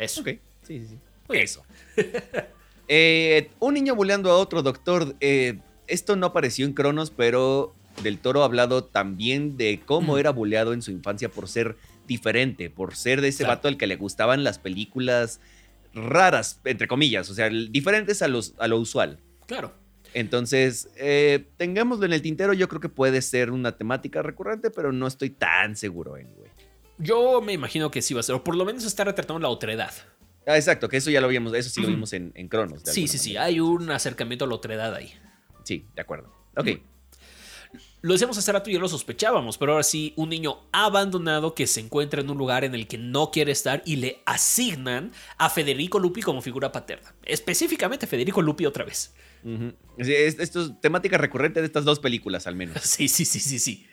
[0.00, 0.22] Eso.
[0.22, 0.28] Ok,
[0.62, 0.98] sí, sí, sí.
[1.30, 1.62] Eso.
[2.92, 5.14] Eh, un niño bulleando a otro doctor.
[5.20, 7.72] eh, esto no apareció en Cronos, pero
[8.02, 10.18] Del Toro ha hablado también de cómo Mm.
[10.18, 11.76] era bulleado en su infancia por ser
[12.08, 13.56] diferente, por ser de ese Claro.
[13.58, 15.40] vato al que le gustaban las películas
[15.94, 19.20] raras, entre comillas, o sea, diferentes a, los, a lo usual.
[19.46, 19.72] Claro.
[20.14, 24.90] Entonces, eh, tengámoslo en el tintero, yo creo que puede ser una temática recurrente, pero
[24.90, 26.50] no estoy tan seguro, anyway.
[27.00, 29.48] Yo me imagino que sí va a ser, o por lo menos está retratando la
[29.48, 29.92] otredad.
[30.46, 32.82] Ah, exacto, que eso ya lo vimos, eso sí lo vimos en, en Cronos.
[32.84, 35.12] Sí, sí, sí, hay un acercamiento a la otredad ahí.
[35.64, 36.32] Sí, de acuerdo.
[36.56, 36.68] Ok.
[38.02, 41.66] Lo decíamos hace rato y ya lo sospechábamos, pero ahora sí, un niño abandonado que
[41.66, 45.50] se encuentra en un lugar en el que no quiere estar y le asignan a
[45.50, 47.14] Federico Lupi como figura paterna.
[47.24, 49.12] Específicamente Federico Lupi otra vez.
[49.44, 52.76] Sí, es- esto es temática recurrente de estas dos películas, al menos.
[52.82, 53.86] Sí, sí, sí, sí, sí.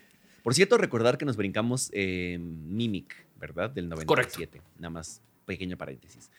[0.48, 3.70] Por cierto, recordar que nos brincamos eh, Mimic, ¿verdad?
[3.70, 4.62] Del 97.
[4.80, 6.32] Nada más, pequeño paréntesis.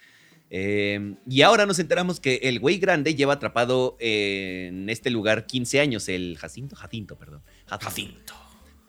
[0.49, 5.81] Eh, y ahora nos enteramos que el güey grande lleva atrapado en este lugar 15
[5.81, 7.43] años, el Jacinto, Jacinto, perdón.
[7.67, 8.33] Jacinto.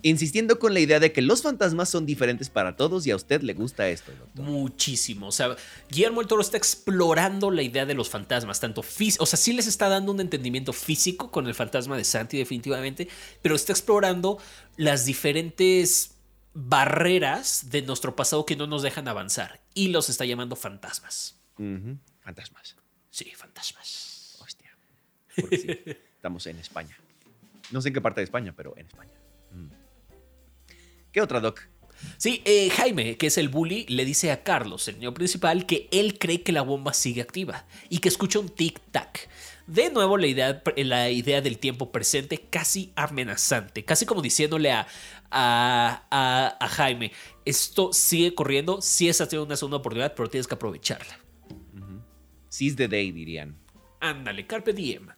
[0.01, 3.41] Insistiendo con la idea de que los fantasmas son diferentes para todos y a usted
[3.41, 4.45] le gusta esto, doctor.
[4.45, 5.27] Muchísimo.
[5.27, 5.55] O sea,
[5.89, 9.53] Guillermo el Toro está explorando la idea de los fantasmas, tanto físico, o sea, sí
[9.53, 13.09] les está dando un entendimiento físico con el fantasma de Santi, definitivamente,
[13.41, 14.39] pero está explorando
[14.77, 16.15] las diferentes
[16.53, 21.35] barreras de nuestro pasado que no nos dejan avanzar y los está llamando fantasmas.
[22.21, 22.75] Fantasmas.
[23.09, 24.37] Sí, fantasmas.
[24.39, 24.75] Hostia.
[25.35, 25.67] Porque sí,
[26.15, 26.97] estamos en España.
[27.71, 29.18] No sé en qué parte de España, pero en España.
[31.19, 31.59] ¿Qué otra, Doc?
[32.15, 35.89] Sí, eh, Jaime, que es el bully, le dice a Carlos, el niño principal, que
[35.91, 39.27] él cree que la bomba sigue activa y que escucha un tic-tac.
[39.67, 44.87] De nuevo, la idea, la idea del tiempo presente casi amenazante, casi como diciéndole a,
[45.29, 47.11] a, a- a Jaime,
[47.43, 51.19] esto sigue corriendo, sí estás teniendo una segunda oportunidad, pero tienes que aprovecharla.
[52.47, 53.57] Seize the day, dirían.
[53.99, 55.09] Ándale, carpe diem.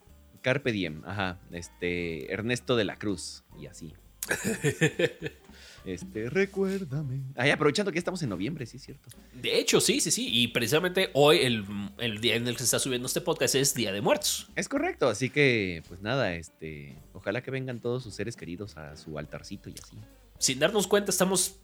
[0.41, 1.39] Carpe diem, ajá.
[1.51, 3.93] Este, Ernesto de la Cruz, y así.
[5.85, 7.21] Este, recuérdame.
[7.35, 9.09] Ay, aprovechando que ya estamos en noviembre, sí es cierto.
[9.33, 11.65] De hecho, sí, sí, sí, y precisamente hoy, el,
[11.97, 14.47] el día en el que se está subiendo este podcast, es Día de Muertos.
[14.55, 18.95] Es correcto, así que, pues nada, este, ojalá que vengan todos sus seres queridos a
[18.95, 19.97] su altarcito y así.
[20.37, 21.55] Sin darnos cuenta, estamos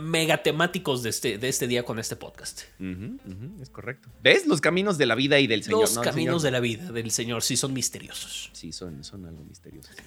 [0.00, 2.62] mega temáticos de este, de este día con este podcast.
[3.60, 4.08] Es correcto.
[4.22, 4.46] ¿Ves?
[4.46, 5.82] Los caminos de la vida y del Señor.
[5.82, 8.48] Los caminos Señor- de la vida del Señor sí son misteriosos.
[8.54, 9.94] Sí, son, son algo misteriosos.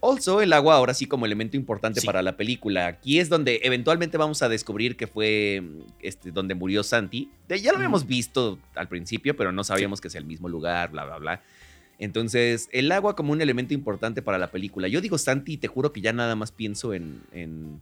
[0.00, 2.06] Also, el agua ahora sí como elemento importante Sí.
[2.06, 2.86] para la película.
[2.86, 5.62] Aquí es donde eventualmente vamos a descubrir que fue
[6.00, 7.30] este, donde murió Santi.
[7.48, 10.90] De- ya lo habíamos visto al principio, pero no sabíamos que es el mismo lugar,
[10.90, 11.42] bla, bla, bla.
[11.98, 14.86] Entonces, el agua como un elemento importante para la película.
[14.88, 17.20] Yo digo Santi y te juro que ya nada más pienso en...
[17.32, 17.80] en...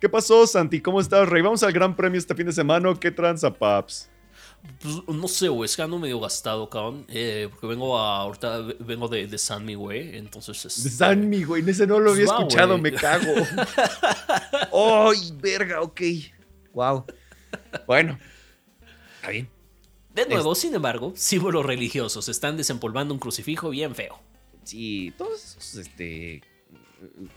[0.00, 0.80] ¿Qué pasó, Santi?
[0.80, 1.42] ¿Cómo estás, Rey?
[1.42, 2.92] ¿Vamos al Gran Premio este fin de semana?
[2.98, 4.09] ¿Qué tranza, paps?
[4.82, 7.04] Pues, no sé, güey, es que ando medio gastado, cabrón.
[7.08, 10.64] eh, porque vengo a, ahorita vengo de, de San Miguel, entonces.
[10.64, 11.68] este, De Sanmi, güey.
[11.68, 12.92] Ese no lo había Va, escuchado, güey.
[12.92, 13.32] me cago.
[15.10, 15.80] ¡Ay, verga!
[15.82, 16.00] Ok.
[16.72, 17.04] Wow.
[17.86, 18.18] Bueno.
[19.16, 19.48] Está bien.
[20.14, 24.18] De nuevo, sin embargo, símbolos religiosos están desempolvando un crucifijo bien feo.
[24.64, 26.42] Sí, todos esos este,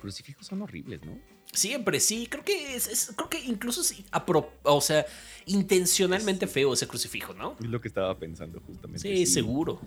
[0.01, 1.17] crucifijos son horribles, ¿no?
[1.53, 3.81] Siempre, sí, creo que es, es- creo que incluso
[4.25, 5.05] pro- o sea,
[5.45, 7.55] intencionalmente feo ese crucifijo, ¿no?
[7.59, 8.99] Es lo que estaba pensando justamente.
[8.99, 9.79] Sí, seguro.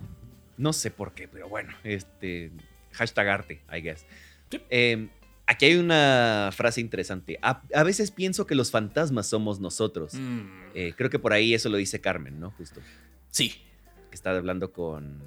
[0.57, 2.51] No sé por qué, pero bueno, este.
[2.93, 4.05] Hashtag arte, I guess.
[4.49, 4.59] Sí.
[4.71, 5.09] Eh,
[5.45, 7.37] aquí hay una frase interesante.
[7.43, 10.13] A, a veces pienso que los fantasmas somos nosotros.
[10.15, 12.51] Mm, Eh, creo que por ahí eso lo dice Carmen, ¿no?
[12.51, 12.81] Justo.
[13.29, 13.49] sí,
[14.09, 15.21] que está hablando con.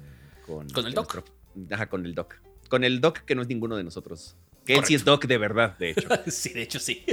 [0.45, 1.13] Con, ¿Con el Doc?
[1.15, 2.35] nuestro- Ajá, con el Doc.
[2.67, 4.35] Con el Doc, que no es ninguno de nosotros.
[4.65, 5.03] Que él sí es.
[5.03, 6.07] Doc de verdad, de hecho.
[6.27, 7.03] sí, de hecho sí.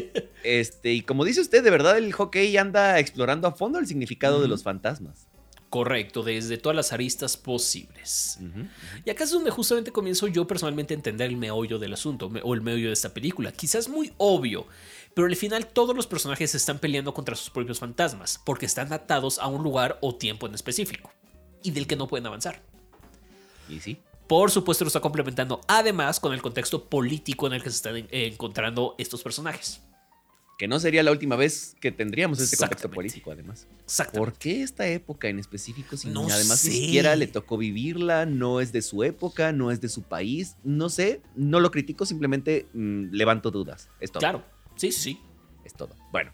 [0.42, 4.40] este, y como dice usted, de verdad el hockey anda explorando a fondo el significado
[4.40, 5.28] de los fantasmas.
[5.70, 8.38] Correcto, desde todas las aristas posibles.
[9.05, 12.55] Y acá es donde justamente comienzo yo personalmente a entender el meollo del asunto, o
[12.55, 13.53] el meollo de esta película.
[13.53, 14.66] Quizás muy obvio,
[15.12, 19.38] pero al final todos los personajes están peleando contra sus propios fantasmas, porque están atados
[19.38, 21.12] a un lugar o tiempo en específico,
[21.62, 22.62] y del que no pueden avanzar.
[23.68, 23.99] Y sí.
[24.29, 28.07] Por supuesto lo está complementando además con el contexto político en el que se están
[28.11, 29.81] encontrando estos personajes.
[30.59, 33.68] Que no sería la última vez que tendríamos este contexto político, además.
[33.85, 34.18] Exactamente.
[34.33, 35.97] ¿Por qué esta época en específico?
[35.97, 36.70] Si No además sé.
[36.70, 40.57] ni siquiera le tocó vivirla, no es de su época, no es de su país.
[40.64, 43.89] No sé, no lo critico, simplemente mm, levanto dudas.
[44.01, 44.18] Es todo.
[44.18, 45.20] Claro, sí, sí, sí.
[45.64, 45.95] Es todo.
[46.11, 46.33] Bueno.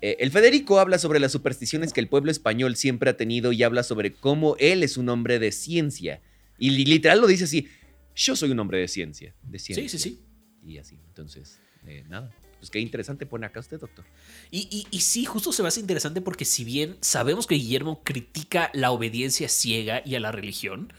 [0.00, 3.62] eh, el Federico habla sobre las supersticiones que el pueblo español siempre ha tenido y
[3.62, 6.20] habla sobre cómo él es un hombre de ciencia.
[6.62, 7.66] Y li- literal lo dice así,
[8.14, 9.34] yo soy un hombre de ciencia.
[9.42, 9.88] De ciencia.
[9.88, 10.20] Sí, sí, sí.
[10.64, 12.30] Y así, entonces, eh, nada.
[12.60, 14.04] Pues qué interesante pone acá usted, doctor.
[14.52, 18.02] Y, y- y sí, justo se me hace interesante porque si bien sabemos que Guillermo
[18.04, 20.92] critica la obediencia ciega y a la religión,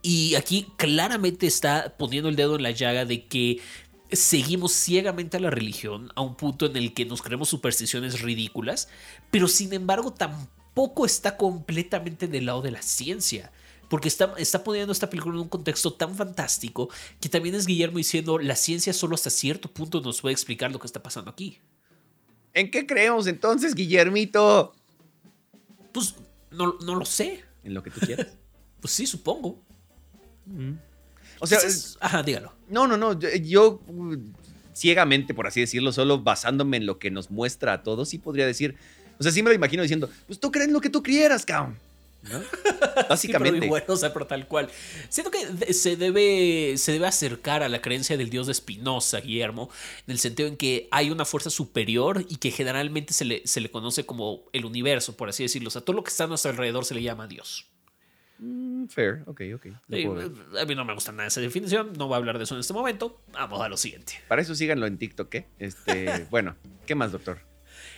[0.00, 3.60] y aquí claramente está poniendo el dedo en la llaga de que
[4.10, 8.88] seguimos ciegamente a la religión a un punto en el que nos creemos supersticiones ridículas,
[9.30, 13.52] pero sin embargo tampoco está completamente del lado de la ciencia.
[13.92, 16.88] Porque está, está poniendo esta película en un contexto tan fantástico
[17.20, 20.78] que también es Guillermo diciendo la ciencia solo hasta cierto punto nos puede explicar lo
[20.78, 21.58] que está pasando aquí.
[22.54, 24.72] ¿En qué creemos entonces, Guillermito?
[25.92, 26.14] Pues
[26.50, 27.44] no, no lo sé.
[27.64, 28.28] En lo que tú quieras.
[28.80, 29.62] Pues sí, supongo.
[31.38, 31.58] o sea,
[32.00, 32.54] ajá, dígalo.
[32.70, 33.18] no, no, no.
[33.18, 34.16] Yo, yo, uh,
[34.72, 38.46] ciegamente, por así decirlo, solo basándome en lo que nos muestra a todos, sí podría
[38.46, 38.74] decir.
[39.18, 41.76] O sea, sí me lo imagino diciendo, pues tú crees lo que tú quieras, cabrón.
[42.22, 42.40] ¿No?
[43.08, 43.54] Básicamente.
[43.54, 44.70] pero igual, o sea, pero tal cual.
[45.08, 49.70] Siento que se debe, se debe acercar a la creencia del dios de Spinoza, Guillermo,
[50.06, 53.60] en el sentido en que hay una fuerza superior y que generalmente se le, se
[53.60, 55.68] le conoce como el universo, por así decirlo.
[55.68, 57.66] O sea, todo lo que está a nuestro alrededor se le llama Dios.
[58.38, 59.66] Mm, fair, ok, ok.
[59.88, 60.04] Sí,
[60.60, 62.60] a mí no me gusta nada esa definición, no voy a hablar de eso en
[62.60, 63.20] este momento.
[63.32, 64.14] Vamos a lo siguiente.
[64.28, 65.46] Para eso síganlo en TikTok, ¿eh?
[65.58, 66.56] Este, bueno,
[66.86, 67.51] ¿qué más, doctor?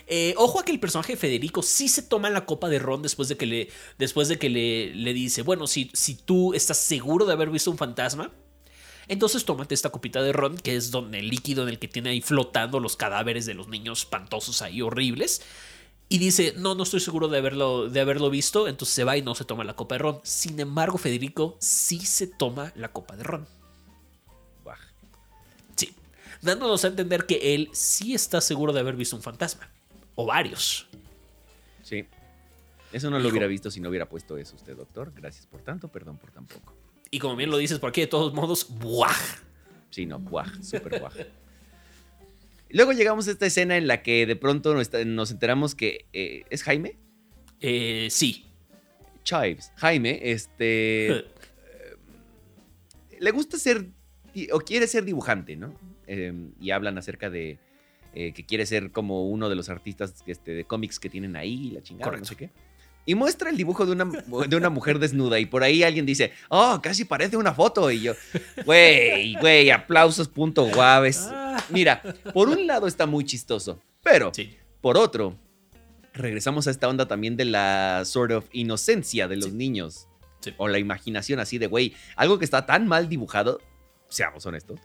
[0.07, 3.03] Eh, ojo a que el personaje de Federico sí se toma la copa de ron
[3.03, 6.79] después de que le, después de que le, le dice, bueno, si, si tú estás
[6.79, 8.31] seguro de haber visto un fantasma,
[9.09, 12.11] entonces tómate esta copita de ron, que es donde el líquido en el que tiene
[12.11, 15.43] ahí flotando los cadáveres de los niños espantosos ahí horribles.
[16.09, 19.23] Y dice, no, no estoy seguro de haberlo, de haberlo visto, entonces se va y
[19.23, 20.21] no se toma la copa de ron.
[20.23, 23.49] Sin embargo, Federico sí se toma la copa de ron.
[25.77, 25.95] Sí,
[26.43, 29.71] dándonos a entender que él sí está seguro de haber visto un fantasma.
[30.15, 30.89] O varios.
[31.83, 32.07] Sí.
[32.93, 33.33] Eso no lo Hijo.
[33.33, 35.13] hubiera visto si no hubiera puesto eso usted, doctor.
[35.15, 36.75] Gracias por tanto, perdón por tan poco.
[37.11, 39.15] Y como bien lo dices por aquí, de todos modos, ¡buah!
[39.91, 41.15] Sí, no, guaj, súper guaj.
[42.71, 46.65] Luego llegamos a esta escena en la que de pronto nos, enteramos que eh, es
[46.65, 46.99] Jaime.
[47.61, 48.47] Eh, sí.
[49.23, 49.71] Chives.
[49.77, 51.27] Jaime, este.
[53.21, 53.87] le gusta ser.
[54.51, 55.73] o quiere ser dibujante, ¿no?
[56.09, 57.59] Eh, y hablan acerca de.
[58.15, 61.71] Eh, que quiere ser como uno de los artistas este, de cómics que tienen ahí,
[61.71, 62.25] la chingada, Correcto.
[62.25, 62.51] no sé qué.
[63.07, 64.05] Y muestra el dibujo de una,
[64.49, 65.39] de una mujer desnuda.
[65.39, 67.91] Y por ahí alguien dice, oh, casi parece una foto.
[67.91, 68.15] Y yo,
[68.65, 71.29] güey, güey, aplausos, punto guaves.
[71.69, 72.01] Mira,
[72.33, 74.57] por un lado está muy chistoso, pero Sí.
[74.81, 75.37] por otro,
[76.15, 79.53] regresamos a esta onda también de la sort of inocencia de los Sí.
[79.53, 80.09] niños.
[80.41, 80.55] Sí.
[80.57, 83.61] O la imaginación así de, güey, algo que está tan mal dibujado,
[84.09, 84.81] seamos honestos,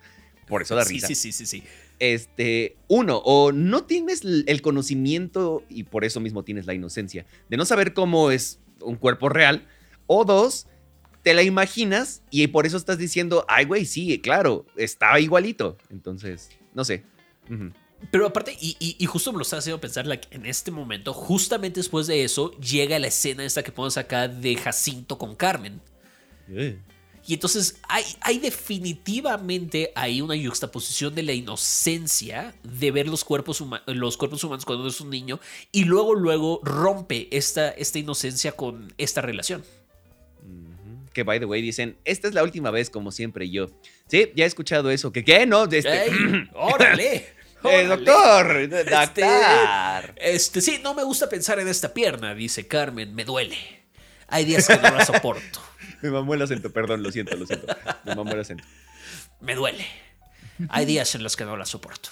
[0.48, 1.08] por eso da Sí, risa.
[1.08, 1.64] sí, sí, sí, sí.
[2.00, 7.58] Este, uno, o no tienes el conocimiento y por eso mismo tienes la inocencia de
[7.58, 9.68] no saber cómo es un cuerpo real,
[10.08, 10.68] o dos,
[11.22, 15.78] te la imaginas y por eso estás diciendo, ay, güey, sí, claro, está igualito.
[15.90, 17.04] Entonces, no sé.
[18.12, 21.14] Pero aparte, y, y- y justo me lo está haciendo pensar, like, en este momento,
[21.14, 25.82] justamente después de eso, llega la escena esta que podemos acá de Jacinto con Carmen.
[27.28, 33.64] Y entonces hay, hay definitivamente ahí una yuxtaposición de la inocencia de ver los cuerpos,
[33.86, 35.40] los cuerpos humanos cuando es un niño
[35.72, 39.64] y luego, luego rompe esta, esta inocencia con esta relación.
[41.14, 43.68] Que by the way dicen, esta es la última vez como siempre yo.
[44.08, 45.12] Sí, ya he escuchado eso.
[45.12, 45.46] ¿Que qué?
[45.46, 46.06] No, de este...
[46.06, 46.50] ¡Ey!
[46.54, 47.40] ¡Órale!
[47.62, 50.16] Eh, doctor, doctor.
[50.16, 53.58] Este, sí, no me gusta pensar en esta pierna, dice Carmen, me duele.
[54.28, 55.60] Hay días que no la soporto.
[56.02, 57.68] Me mamó el acento, perdón, lo siento, lo siento.
[58.06, 58.64] Me mamó el acento.
[59.42, 59.86] Me duele.
[60.70, 62.10] Hay días en los que no la soporto.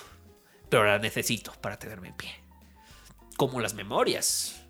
[0.69, 2.29] Pero la necesito para tenerme en pie.
[3.37, 4.61] Como las memorias.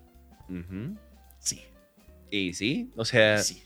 [0.48, 0.96] Ujú.
[1.38, 1.62] Sí.
[2.30, 3.62] Y sí, o sea, sí.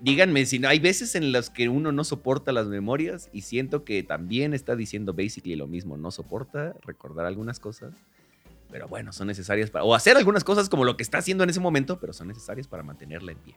[0.00, 3.84] díganme si no, hay veces en las que uno no soporta las memorias y siento
[3.84, 7.94] que también está diciendo basically lo mismo, no soporta recordar algunas cosas,
[8.70, 11.50] pero bueno, son necesarias para, o hacer algunas cosas como lo que está haciendo en
[11.50, 13.54] ese momento, pero son necesarias para mantenerla en pie.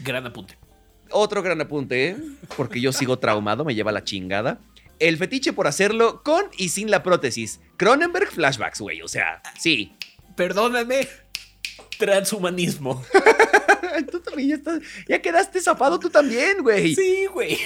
[0.00, 0.56] Gran apunte.
[1.10, 2.16] Otro gran apunte, ¿eh?
[2.56, 4.60] porque yo sigo traumado, me lleva la chingada.
[4.98, 7.60] El fetiche por hacerlo con y sin la prótesis.
[7.76, 9.94] Cronenberg flashbacks, güey, o sea, sí.
[10.36, 11.08] Perdóname.
[11.98, 13.04] Transhumanismo.
[14.10, 16.94] Tú también ya estás, ya quedaste zafado tú también, güey.
[16.94, 17.58] Sí, güey.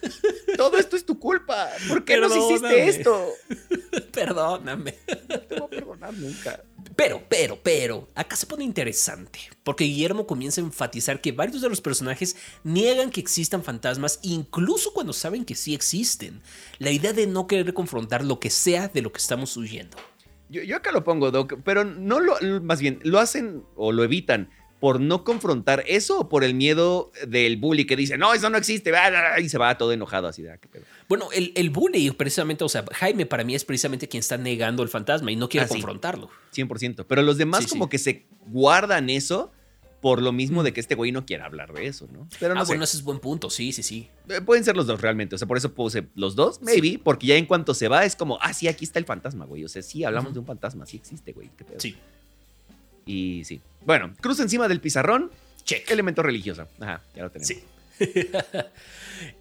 [0.56, 1.70] Todo esto es tu culpa.
[1.88, 3.28] ¿Por qué nos hiciste esto?
[4.12, 4.94] Perdóname.
[5.28, 6.62] No te voy a perdonar nunca.
[6.96, 11.68] Pero, pero, pero, acá se pone interesante, porque Guillermo comienza a enfatizar que varios de
[11.68, 16.42] los personajes niegan que existan fantasmas, incluso cuando saben que sí existen.
[16.78, 19.96] La idea de no querer confrontar lo que sea de lo que estamos huyendo.
[20.50, 24.04] Yo, yo acá lo pongo, Doc, pero no lo, más bien, lo hacen o lo
[24.04, 24.50] evitan
[24.80, 28.56] por no confrontar eso o por el miedo del bully que dice, no, eso no
[28.56, 30.84] existe, ah, ah, ah", y se va todo enojado así de, "Ah, qué pedo".
[31.08, 34.82] Bueno, el, el bully, precisamente, o sea, Jaime para mí es precisamente quien está negando
[34.82, 35.74] el fantasma y no quiere Ah, sí.
[35.74, 36.30] confrontarlo.
[36.54, 37.04] 100%.
[37.06, 37.70] Pero los demás Sí, sí.
[37.72, 39.52] como que se guardan eso
[40.00, 42.26] por lo mismo de que este güey no quiere hablar de eso, ¿no?
[42.40, 42.70] Pero no ah, sé.
[42.70, 44.08] bueno, ese es buen punto, sí, sí, sí.
[44.30, 45.34] Eh, Pueden ser los dos realmente.
[45.34, 48.16] O sea, por eso puse los dos, maybe, porque ya en cuanto se va es
[48.16, 49.62] como, ah, sí, aquí está el fantasma, güey.
[49.62, 51.50] O sea, sí, hablamos de un fantasma, sí existe, güey.
[51.54, 51.78] qué pedo.
[51.80, 51.96] Sí,
[53.10, 53.60] Y sí.
[53.84, 55.32] Bueno, cruza encima del pizarrón,
[55.64, 55.90] check.
[55.90, 56.68] elemento religioso.
[56.78, 57.48] Ajá, ya lo tenemos.
[57.48, 57.64] Sí.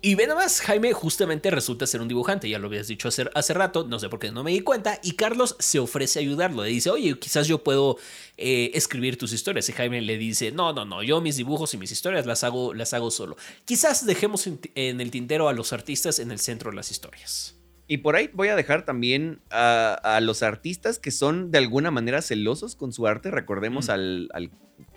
[0.01, 3.29] y ve nada más, Jaime justamente resulta ser un dibujante, ya lo habías dicho hace,
[3.35, 6.21] hace rato, no sé por qué no me di cuenta, y Carlos se ofrece a
[6.23, 7.97] ayudarlo, le dice, oye, quizás yo puedo
[8.35, 11.77] eh, escribir tus historias, y Jaime le dice, no, no, no, yo mis dibujos y
[11.77, 13.37] mis historias las hago, las hago solo.
[13.63, 17.58] Quizás dejemos en, en el tintero a los artistas en el centro de las historias.
[17.91, 21.89] Y por ahí voy a dejar también a, a los artistas que son de alguna
[21.91, 23.31] manera celosos con su arte.
[23.31, 23.91] Recordemos Mm.
[23.91, 24.51] al, al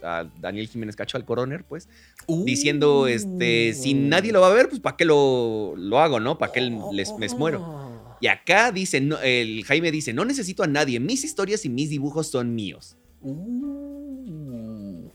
[0.05, 1.89] a Daniel Jiménez Cacho, al coroner, pues,
[2.27, 2.45] Uh.
[2.45, 6.39] diciendo, este, si nadie lo va a ver, pues ¿para qué lo, lo hago, no?
[6.39, 6.61] ¿Para qué
[6.93, 8.17] les, les muero?
[8.21, 11.89] Y acá dice, no, el Jaime dice, no necesito a nadie, mis historias y mis
[11.91, 12.97] dibujos son míos.
[13.21, 15.09] Uh.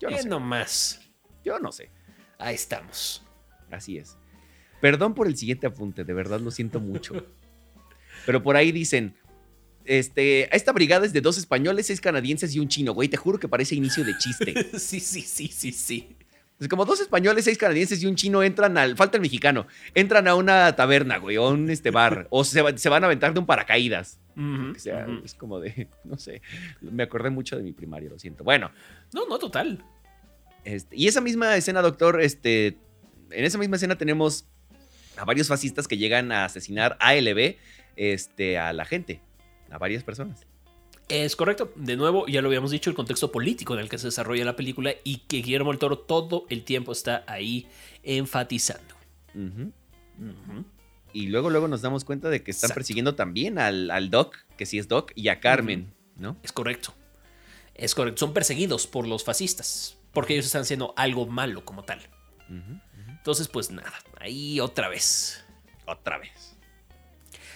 [0.00, 1.00] Yo no sé, nomás.
[1.44, 1.90] yo no sé,
[2.38, 3.22] Ahí estamos.
[3.70, 4.16] así es.
[4.80, 7.24] Perdón por el siguiente apunte, de verdad lo siento mucho.
[8.26, 9.14] Pero por ahí dicen,
[9.84, 13.38] este, esta brigada es de dos españoles, seis canadienses y un chino, güey, te juro
[13.38, 14.54] que parece inicio de chiste.
[14.78, 16.16] sí, sí, sí, sí, sí.
[16.58, 18.96] Es como dos españoles, seis canadienses y un chino entran al.
[18.96, 19.66] Falta el mexicano.
[19.94, 22.28] Entran a una taberna, güey, o a un este bar.
[22.30, 24.18] o se, va- se van a aventar de un paracaídas.
[24.38, 25.88] O sea, es como de.
[26.04, 26.40] No sé.
[26.80, 28.42] Me acordé mucho de mi primaria, lo siento.
[28.42, 28.70] Bueno,
[29.12, 29.84] No, no, total.
[30.64, 32.78] este, y esa misma escena, doctor, este.
[33.30, 34.46] En esa misma escena tenemos
[35.16, 37.56] a varios fascistas que llegan a asesinar a LB
[37.96, 39.20] este, a la gente.
[39.70, 40.46] A varias personas.
[41.08, 41.72] Es correcto.
[41.76, 44.56] De nuevo, ya lo habíamos dicho, el contexto político en el que se desarrolla la
[44.56, 47.68] película y que Guillermo el Toro todo el tiempo está ahí
[48.02, 48.94] enfatizando.
[51.12, 52.74] Y luego, luego nos damos cuenta de que están Exacto.
[52.74, 56.36] persiguiendo también al, al Doc, que sí es Doc, y a Carmen, ¿no?
[56.42, 56.94] Es correcto.
[57.74, 58.20] Es correcto.
[58.20, 62.00] Son perseguidos por los fascistas porque ellos están haciendo algo malo como tal.
[63.26, 65.44] Entonces, pues nada, ahí otra vez.
[65.84, 66.56] Otra vez.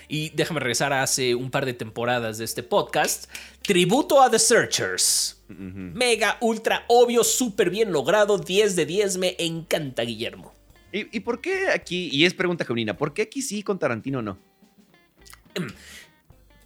[0.08, 3.30] Y déjame regresar a hace un par de temporadas de este podcast.
[3.62, 5.44] Tributo a The Searchers.
[5.46, 8.36] Mega, ultra, obvio, súper bien logrado.
[8.36, 9.18] 10 de 10.
[9.18, 10.52] Me encanta, Guillermo.
[10.92, 14.22] ¿Y, y por qué aquí, y es pregunta genuina, ¿por qué aquí sí con Tarantino
[14.22, 14.40] no?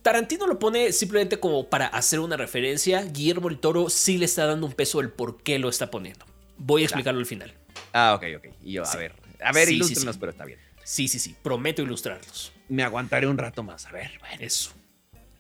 [0.01, 3.03] Tarantino lo pone simplemente como para hacer una referencia.
[3.03, 6.25] Guillermo el Toro sí le está dando un peso del por qué lo está poniendo.
[6.57, 7.55] Voy a explicarlo al final.
[7.93, 8.55] Ah, ok, ok.
[8.63, 9.13] Y yo, a ver,
[9.43, 10.21] a ver, Sí, sí, ilústrenos, sí.
[10.21, 10.59] pero está bien.
[10.83, 11.35] Sí, sí, sí.
[11.43, 12.53] Prometo ilustrarlos.
[12.69, 14.37] Me aguantaré un rato más, a ver, bueno.
[14.41, 14.73] Eso.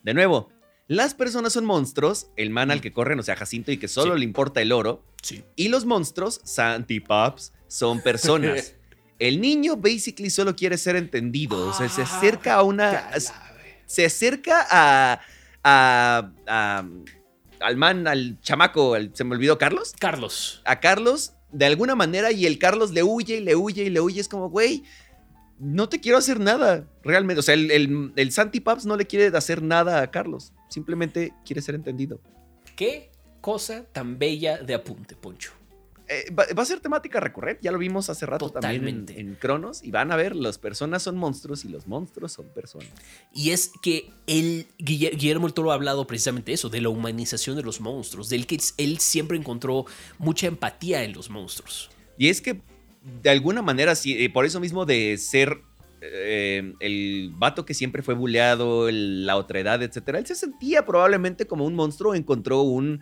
[0.03, 0.51] De nuevo,
[0.89, 4.14] las personas son monstruos, el man al que corren, o sea, Jacinto, y que solo
[4.14, 4.18] Mm.
[4.18, 5.43] Le importa el oro, Sí.
[5.57, 8.74] y los monstruos, Santi Pops, son personas.
[9.18, 13.11] el niño basically solo quiere ser entendido, o sea, se Ah, acerca a una...
[13.87, 15.20] se acerca a,
[15.62, 16.85] a- a-
[17.61, 20.61] al man, al chamaco, al- se me olvidó, Carlos, Carlos.
[20.66, 24.00] a Carlos de alguna manera y el Carlos le huye y le huye y le
[24.00, 24.20] huye.
[24.20, 24.82] Es como, güey,
[25.59, 27.40] no te quiero hacer nada, realmente.
[27.40, 31.32] O sea, el, el, el Santi Paps no le quiere hacer nada a Carlos, simplemente
[31.44, 32.20] quiere ser entendido.
[32.76, 35.52] Qué cosa tan bella de apunte, Poncho.
[36.07, 38.82] Eh, va, va a ser temática recurrente, ya lo vimos hace rato también
[39.16, 42.46] en, en Cronos y van a ver, las personas son monstruos y los monstruos son
[42.52, 42.90] personas.
[43.32, 47.57] Y es que él, Guille- Guillermo el Toro ha hablado precisamente eso, de la humanización
[47.57, 49.86] de los monstruos, del que él siempre encontró
[50.18, 51.88] mucha empatía en los monstruos.
[52.18, 52.61] Y es que
[53.22, 55.59] de alguna manera, sí, eh, por eso mismo de ser
[56.02, 61.46] eh, el vato que siempre fue buleado, el- la otredad, etcétera, él se sentía probablemente
[61.46, 63.00] como un monstruo, encontró un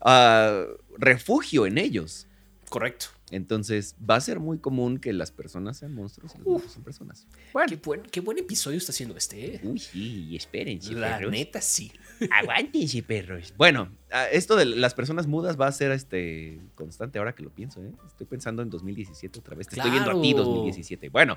[0.00, 0.64] ah,
[0.98, 2.26] refugio en ellos.
[2.72, 3.06] Correcto.
[3.30, 6.84] Entonces va a ser muy común que las personas sean monstruos y los monstruos sean
[6.84, 7.26] personas.
[7.52, 7.68] Bueno.
[7.68, 9.60] Qué buen, qué buen episodio está haciendo este, ¿eh?
[9.62, 11.32] Uy, sí, espérense, La perros.
[11.32, 11.92] neta, sí.
[12.30, 13.52] Aguántense, perros.
[13.58, 13.90] Bueno,
[14.32, 17.92] esto de las personas mudas va a ser este constante ahora que lo pienso, ¿eh?
[18.06, 19.68] Estoy pensando en 2017 otra vez.
[19.68, 20.46] Te estoy viendo a ti, Claro.
[20.46, 21.10] 2017.
[21.10, 21.36] Bueno,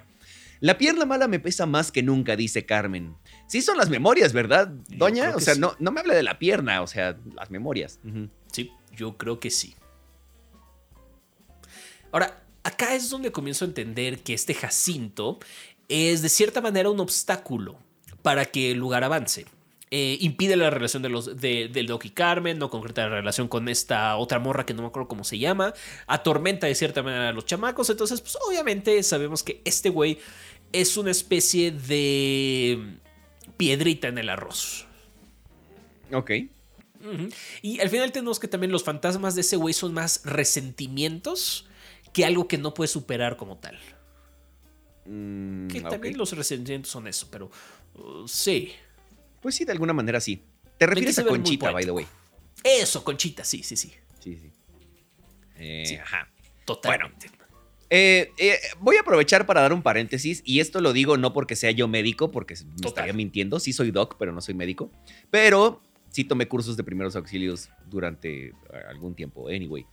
[0.62, 3.14] la pierna mala me pesa más que nunca, dice Carmen.
[3.48, 5.36] Sí son las memorias, ¿verdad, doña?
[5.36, 5.60] O sea, sí.
[5.60, 8.00] no, no me hable de la pierna, o sea, las memorias.
[8.54, 9.76] Sí, yo creo que sí.
[12.16, 15.38] Ahora, acá es donde comienzo a entender que este Jacinto
[15.90, 17.78] es de cierta manera un obstáculo
[18.22, 19.46] para que el lugar avance.
[19.92, 23.50] Eh, impide la relación de los, de- del Doc y Carmen, no concreta la relación
[23.50, 25.74] con esta otra morra que no me acuerdo cómo se llama,
[26.08, 30.18] atormenta de cierta manera a los chamacos, entonces pues obviamente sabemos que este güey
[30.72, 32.98] es una especie de
[33.58, 34.86] piedrita en el arroz.
[36.14, 36.32] Ok.
[37.62, 41.68] Y al final tenemos que también los fantasmas de ese güey son más resentimientos
[42.16, 43.78] que algo que no puede superar como tal.
[45.06, 47.52] Mm, Que también los resentimientos son eso, pero
[47.96, 48.72] uh, sí.
[49.42, 50.42] Pues sí, de alguna manera sí.
[50.78, 52.08] Te refieres a Conchita, by the way.
[52.64, 53.92] Eso, Conchita, sí, sí, sí.
[54.22, 54.50] Sí, sí.
[55.58, 55.96] Eh, Sí.
[55.98, 56.30] Ajá.
[56.64, 57.30] Totalmente.
[57.90, 61.58] Eh, eh, voy a aprovechar para dar un paréntesis, y esto lo digo no porque
[61.58, 63.60] sea yo médico, porque me estaría mintiendo.
[63.60, 64.90] Sí soy doc, pero no soy médico.
[65.30, 68.54] Pero sí tomé cursos de primeros auxilios durante eh,
[68.88, 69.50] algún tiempo.
[69.50, 69.86] Anyway.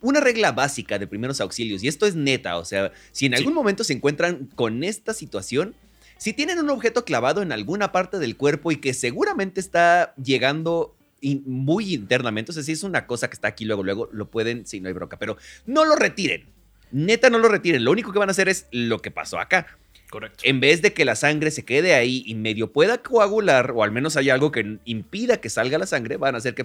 [0.00, 3.38] Una regla básica de primeros auxilios, y esto es neta, o sea, si en Sí.
[3.38, 5.74] algún momento se encuentran con esta situación,
[6.18, 10.94] si tienen un objeto clavado en alguna parte del cuerpo y que seguramente está llegando
[11.20, 14.30] in- muy internamente, o sea, si es una cosa que está aquí luego, luego, lo
[14.30, 16.44] pueden, sí, no hay bronca, pero no lo retiren.
[16.92, 17.82] Neta, no lo retiren.
[17.82, 19.66] Lo único que van a hacer es lo que pasó acá.
[20.10, 20.44] Correcto.
[20.46, 23.90] En vez de que la sangre se quede ahí y medio pueda coagular, o al
[23.90, 26.64] menos haya algo que impida que salga la sangre, van a hacer que.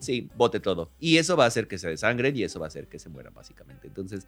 [0.00, 0.90] Sí, bote todo.
[0.98, 3.08] Y eso va a hacer que se desangren y eso va a hacer que se
[3.08, 3.86] mueran, básicamente.
[3.86, 4.26] Entonces,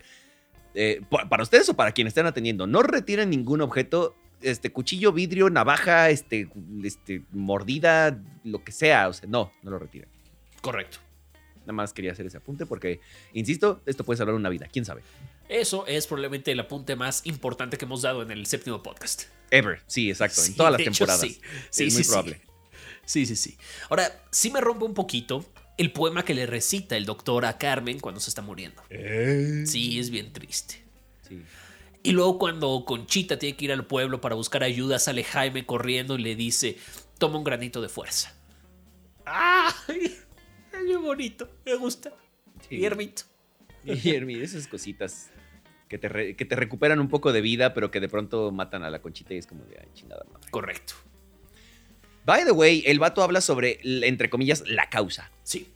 [0.74, 5.12] eh, pa- para ustedes o para quienes estén atendiendo, no retiren ningún objeto, este cuchillo,
[5.12, 6.48] vidrio, navaja, este,
[6.84, 9.08] este, mordida, lo que sea.
[9.08, 10.08] O sea, no, no lo retiren.
[10.60, 10.98] Correcto.
[11.60, 13.00] Nada más quería hacer ese apunte porque,
[13.34, 14.66] insisto, esto puede salvar una vida.
[14.72, 15.02] ¿Quién sabe?
[15.48, 19.24] Eso es probablemente el apunte más importante que hemos dado en el séptimo podcast.
[19.50, 19.80] Ever.
[19.86, 20.42] Sí, exacto.
[20.44, 21.20] En todas las de hecho, temporadas.
[21.20, 21.40] sí.
[21.70, 22.08] Sí, es muy sí, sí.
[22.10, 22.40] probable.
[23.04, 23.56] Sí, sí, sí.
[23.90, 25.44] Ahora, sí me rompe un poquito
[25.78, 28.82] el poema que le recita el doctor a Carmen cuando se está muriendo.
[29.66, 30.82] Sí, es bien triste.
[31.28, 31.42] Sí.
[32.02, 36.18] Y luego cuando Conchita tiene que ir al pueblo para buscar ayuda, sale Jaime corriendo
[36.18, 36.76] y le dice,
[37.18, 38.34] toma un granito de fuerza.
[39.24, 40.18] ¡Ay!
[40.72, 42.12] Es muy bonito, me gusta.
[42.68, 42.76] Sí.
[42.76, 43.22] Guillermito.
[43.84, 45.30] Guillermo, esas cositas
[45.88, 48.82] que te, re- que te recuperan un poco de vida, pero que de pronto matan
[48.82, 50.50] a la conchita y es como de, ay, chingada madre.
[50.50, 50.94] Correcto.
[52.24, 55.30] By the way, el vato habla sobre, entre comillas, la causa.
[55.42, 55.66] Sí.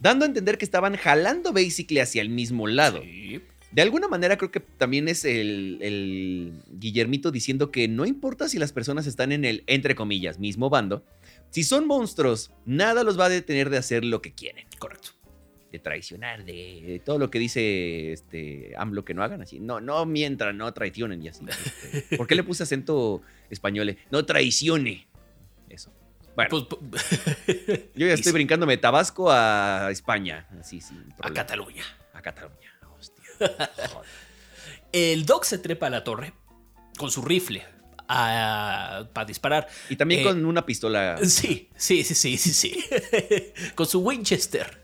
[0.00, 3.02] Dando a entender que estaban jalando basically hacia el mismo lado.
[3.02, 3.40] Sí.
[3.70, 8.58] De alguna manera creo que también es el, el Guillermito diciendo que no importa si
[8.58, 11.04] las personas están en el, entre comillas, mismo bando.
[11.50, 14.66] Si son monstruos, nada los va a detener de hacer lo que quieren.
[14.78, 15.10] Correcto.
[15.70, 19.58] de traicionar, de, de todo lo que dice este AMLO que no hagan así.
[19.58, 21.44] No, no mientras, no traicionen y así.
[21.48, 23.96] Este, ¿Por qué le puse acento español?
[24.10, 25.06] No traicione.
[25.72, 25.92] Eso.
[26.36, 27.04] Bueno, Pues,
[27.94, 30.46] yo ya estoy brincándome de Tabasco a España.
[30.60, 31.30] Así, sin a.
[31.32, 31.84] Cataluña.
[32.14, 32.72] A Cataluña.
[32.98, 33.24] Hostia.
[33.38, 34.10] Joder.
[34.92, 36.34] El Doc se trepa a la torre
[36.98, 37.66] con su rifle
[38.06, 39.66] para disparar.
[39.88, 41.16] Y también Eh, con una pistola.
[41.24, 42.84] Sí, sí, sí, sí, sí, sí.
[43.74, 44.82] Con su Winchester.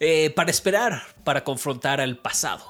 [0.00, 2.64] Eh, para esperar, para confrontar al pasado.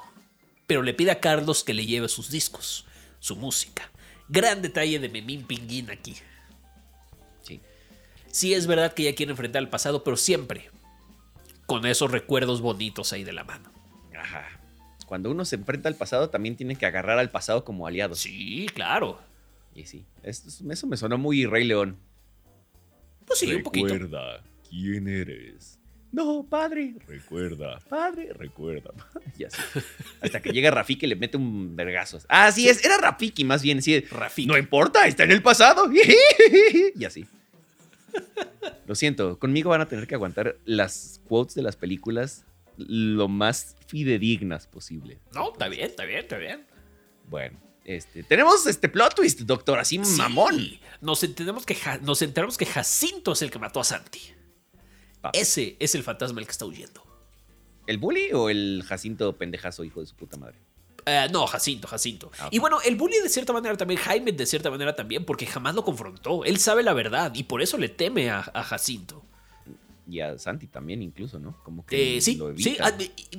[0.67, 2.85] Pero le pide a Carlos que le lleve sus discos,
[3.21, 3.91] su música.
[4.31, 6.15] Gran detalle de Memín Pinguín aquí.
[7.43, 7.61] Sí.
[8.31, 10.71] Sí es verdad que ella quiere enfrentar al pasado, pero siempre
[11.67, 13.73] con esos recuerdos bonitos ahí de la mano.
[14.17, 14.47] Ajá.
[15.07, 18.15] Cuando uno se enfrenta al pasado, también tiene que agarrar al pasado como aliado.
[18.15, 19.19] Sí, claro.
[19.75, 21.99] Y sí, eso me sonó muy Rey León.
[23.27, 23.89] Pues sí, un poquito.
[23.89, 25.80] Recuerda quién eres.
[26.13, 26.95] No, padre.
[27.07, 28.91] Recuerda, padre, recuerda.
[29.39, 29.61] Y así.
[30.21, 32.19] Hasta que llega Rafiki y le mete un vergazo.
[32.29, 33.81] Ah, sí, es, era Rafiki más bien.
[33.81, 34.49] Sí, Rafiki.
[34.49, 35.89] No importa, está en el pasado.
[36.97, 37.27] Y así.
[38.87, 42.45] Lo siento, conmigo van a tener que aguantar las quotes de las películas
[42.77, 45.19] lo más fidedignas posible.
[45.35, 46.65] No, está bien, está bien, está bien.
[47.29, 50.71] Bueno, este, tenemos este plot twist, doctor, así mamón.
[51.01, 54.21] Nos enteramos, que Ja- nos enteramos que Jacinto es el que mató a Santi.
[55.33, 57.03] Ese es el fantasma el que está huyendo.
[57.87, 60.57] ¿El bully o el Jacinto pendejazo, hijo de su puta madre?
[61.07, 62.31] Eh, no, Jacinto, Jacinto.
[62.39, 62.49] Ah.
[62.53, 65.75] Y bueno, el bully de cierta manera también, Jaime de cierta manera también, porque jamás
[65.75, 66.45] lo confrontó.
[66.45, 69.25] Él sabe la verdad y por eso le teme a, a Jacinto.
[70.09, 71.57] Y a Santi también, incluso, ¿no?
[71.63, 72.87] Como que Eh, sí, lo sí, evita.
[72.89, 72.99] ah,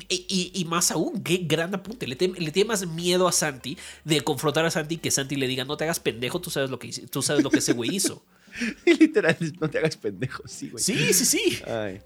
[0.10, 2.08] y, y- más aún, qué gran apunte.
[2.08, 5.48] Le, tem- le tiene más miedo a Santi de confrontar a Santi que Santi le
[5.48, 7.94] diga, no te hagas pendejo, tú sabes lo que, tú sabes lo que ese güey
[7.96, 8.24] hizo.
[8.86, 10.84] Literal, no te hagas pendejo, sí, güey.
[10.84, 11.62] Sí, sí, sí.
[11.68, 12.02] Ay.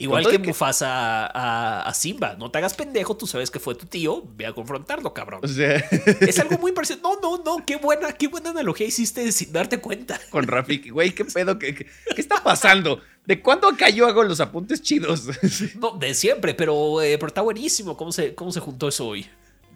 [0.00, 2.36] Igual que Mufasa a, a- a Simba.
[2.38, 5.40] No te hagas pendejo, tú sabes que fue tu tío, ve a confrontarlo, cabrón.
[5.42, 5.74] O sea,
[6.20, 7.00] Es algo muy parecido.
[7.02, 10.20] No, no, no, qué buena, qué buena analogía hiciste sin darte cuenta.
[10.30, 11.58] con Rafiki, güey, ¿qué pedo?
[11.58, 11.84] ¿Qué, qué,
[12.14, 13.00] qué está pasando?
[13.26, 15.24] ¿De cuándo acá yo hago los apuntes chidos?
[15.80, 19.26] No, de siempre, pero, eh, pero está buenísimo cómo se, cómo se juntó eso hoy.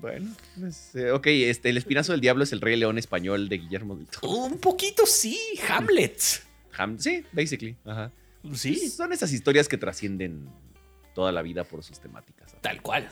[0.03, 0.31] Bueno,
[0.61, 3.97] pues, eh, ok, este, El Espinazo del Diablo es el Rey León español de Guillermo
[3.97, 4.29] del Toro.
[4.31, 5.39] Un poquito sí,
[5.69, 6.19] Hamlet.
[6.77, 7.77] Ham- sí, basically.
[7.87, 8.13] Ajá.
[8.55, 10.49] Sí, Son esas historias que trascienden
[11.15, 12.55] toda la vida por sus temáticas.
[12.61, 13.09] tal cual.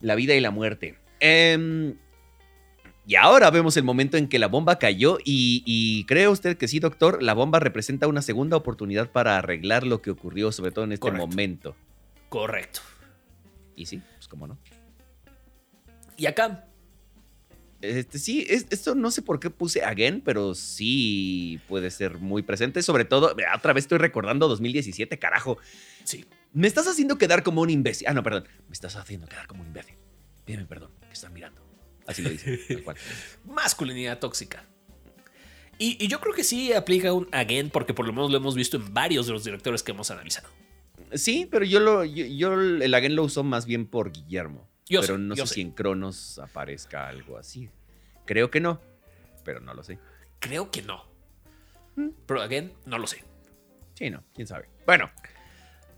[0.00, 0.96] La vida y la muerte.
[1.18, 1.94] Em,
[3.06, 6.68] y ahora vemos el momento en que la bomba cayó y, y cree usted que
[6.68, 10.84] sí, doctor, la bomba representa una segunda oportunidad para arreglar lo que ocurrió, sobre todo
[10.84, 11.26] en este Correcto.
[11.26, 11.76] momento.
[12.28, 12.80] Correcto.
[13.74, 14.58] Y sí, pues cómo no.
[16.18, 16.66] Y acá,
[17.80, 22.42] Este, sí, es- esto no sé por qué puse again, pero sí puede ser muy
[22.42, 22.82] presente.
[22.82, 25.58] Sobre todo, otra vez estoy recordando 2017, carajo.
[26.04, 26.24] sí.
[26.52, 28.08] Me estás haciendo quedar como un imbécil.
[28.08, 28.48] Ah, no, perdón.
[28.68, 29.94] Me estás haciendo quedar como un imbécil.
[30.46, 31.62] Pídeme perdón, que están mirando.
[32.06, 32.96] Así lo dice, tal cual.
[33.44, 34.64] Masculinidad tóxica.
[35.78, 38.56] Y, y yo creo que sí aplica un again, porque por lo menos lo hemos
[38.56, 40.48] visto en varios de los directores que hemos analizado.
[41.12, 44.66] Sí, pero yo lo, yo, yo el again lo uso más bien por Guillermo.
[44.88, 45.54] Yo pero sé, no yo sé sé.
[45.56, 47.68] si en Cronos aparezca algo así.
[48.24, 48.80] Creo que no,
[49.44, 49.98] pero no lo sé.
[50.38, 51.04] Creo que no.
[51.96, 52.08] Mm.
[52.26, 53.24] Pero again, no lo sé.
[53.94, 54.68] Sí, no, quién sabe.
[54.86, 55.10] Bueno,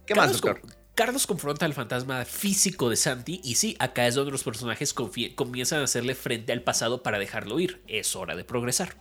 [0.06, 0.60] ¿qué más, Carlos, doctor?
[0.60, 4.92] con- Carlos confronta al fantasma físico de Santi y sí, acá es donde los personajes
[4.92, 7.82] comienzan a hacerle frente al pasado para dejarlo ir.
[7.86, 8.96] Es hora de progresar.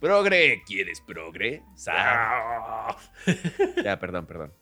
[0.00, 1.62] Progre, ¿quieres progre?
[3.84, 4.52] Ya, perdón, perdón.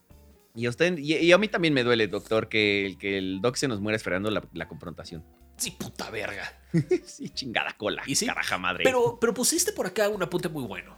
[0.55, 3.41] Y a usted, y, y a mí también me duele, doctor, que, el- que el
[3.41, 5.25] doc se nos muera esperando la, la confrontación.
[5.57, 6.53] Sí, puta verga.
[7.05, 8.03] sí, chingada cola.
[8.07, 8.27] ¿Y sí?
[8.27, 8.83] Caraja madre.
[8.85, 10.97] Pero, pero pusiste por acá un apunte muy bueno.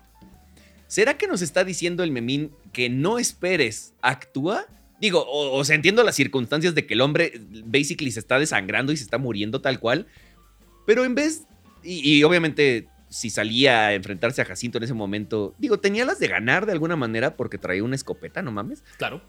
[0.86, 3.94] ¿Será que nos está diciendo el memín que no esperes?
[4.02, 4.66] ¿Actúa?
[5.00, 7.32] Digo, o, o sea, entiendo las circunstancias de que el hombre
[7.64, 10.06] basically se está desangrando y se está muriendo tal cual.
[10.86, 11.42] Pero en vez.
[11.82, 16.18] Y, y obviamente, si salía a enfrentarse a Jacinto en ese momento, digo, tenía las
[16.20, 18.84] de ganar de alguna manera porque traía una escopeta, no mames.
[18.98, 19.20] Claro.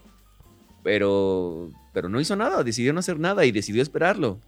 [0.84, 1.72] Pero.
[1.92, 4.38] Pero no hizo nada, decidió no hacer nada y decidió esperarlo.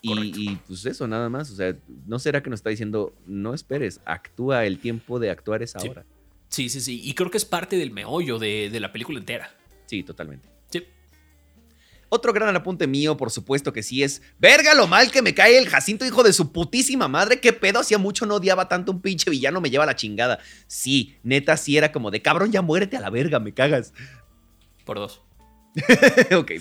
[0.00, 1.50] Y, y, pues eso, nada más.
[1.50, 1.76] O sea,
[2.06, 5.86] ¿no será que nos está diciendo, no esperes, actúa, el tiempo de actuar es Sí.
[5.86, 6.04] ahora?
[6.48, 7.00] Sí, sí, sí.
[7.04, 9.50] Y creo que es parte del meollo de, de la película entera.
[9.86, 10.48] Sí, totalmente.
[10.70, 10.84] Sí.
[12.10, 14.20] Otro gran apunte mío, por supuesto que sí, es.
[14.38, 17.40] ¡Verga lo mal que me cae el Jacinto, hijo de su putísima madre!
[17.40, 17.78] ¿Qué pedo?
[17.80, 20.38] Hacía mucho no odiaba tanto un pinche villano, me lleva la chingada.
[20.66, 23.94] Sí, neta, sí era como de cabrón, ya muérete a la verga, me cagas.
[24.84, 25.22] Por dos.
[26.36, 26.52] ok.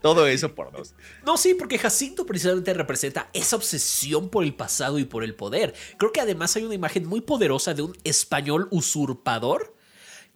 [0.00, 0.94] Todo eso por dos.
[1.24, 5.74] No, sí, porque Jacinto precisamente representa esa obsesión por el pasado y por el poder.
[5.98, 9.74] Creo que además hay una imagen muy poderosa de un español usurpador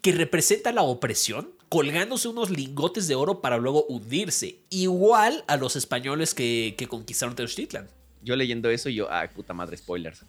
[0.01, 5.77] que representa la opresión, colgándose unos lingotes de oro para luego hundirse, igual a los
[5.77, 7.89] españoles que, que conquistaron Tenochtitlan.
[8.23, 10.25] Yo leyendo eso, yo, ay, puta madre, spoilers.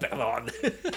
[0.00, 0.50] Perdón.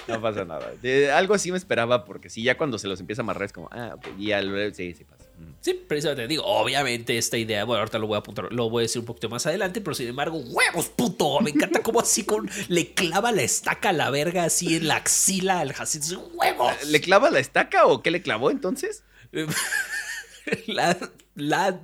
[0.08, 0.72] No pasa nada.
[0.82, 3.54] De- algo así me esperaba, porque sí, ya cuando se los empieza a amarrar es
[3.54, 4.42] como, ah, y ya
[4.74, 5.26] sí, sí pasa.
[5.38, 5.54] Mm.
[5.62, 8.84] Sí, precisamente digo, obviamente esta idea, bueno, ahorita lo voy a apuntar, lo voy a
[8.84, 12.50] decir un poquito más adelante, pero sin embargo, huevos, puto, me encanta cómo así con
[12.68, 16.74] le clava la estaca a la verga así en la axila al Jacinto, huevos.
[16.88, 19.04] ¿Le clava la estaca o qué le clavó entonces?
[20.68, 20.98] la,
[21.36, 21.80] la,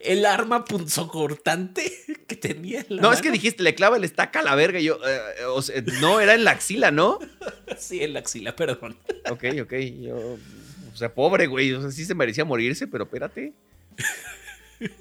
[0.00, 1.92] el arma punzocortante
[2.26, 4.80] que tenía en la No, es que dijiste, le clava la estaca a la verga.
[4.80, 7.18] Y yo, eh, eh, o sea, no, era en la axila, ¿no?
[7.78, 8.96] Sí, en la axila, perdón.
[9.30, 9.72] Ok, ok.
[10.00, 10.16] Yo,
[10.92, 11.72] o sea, pobre, güey.
[11.72, 13.52] O sea, sí se merecía morirse, pero espérate.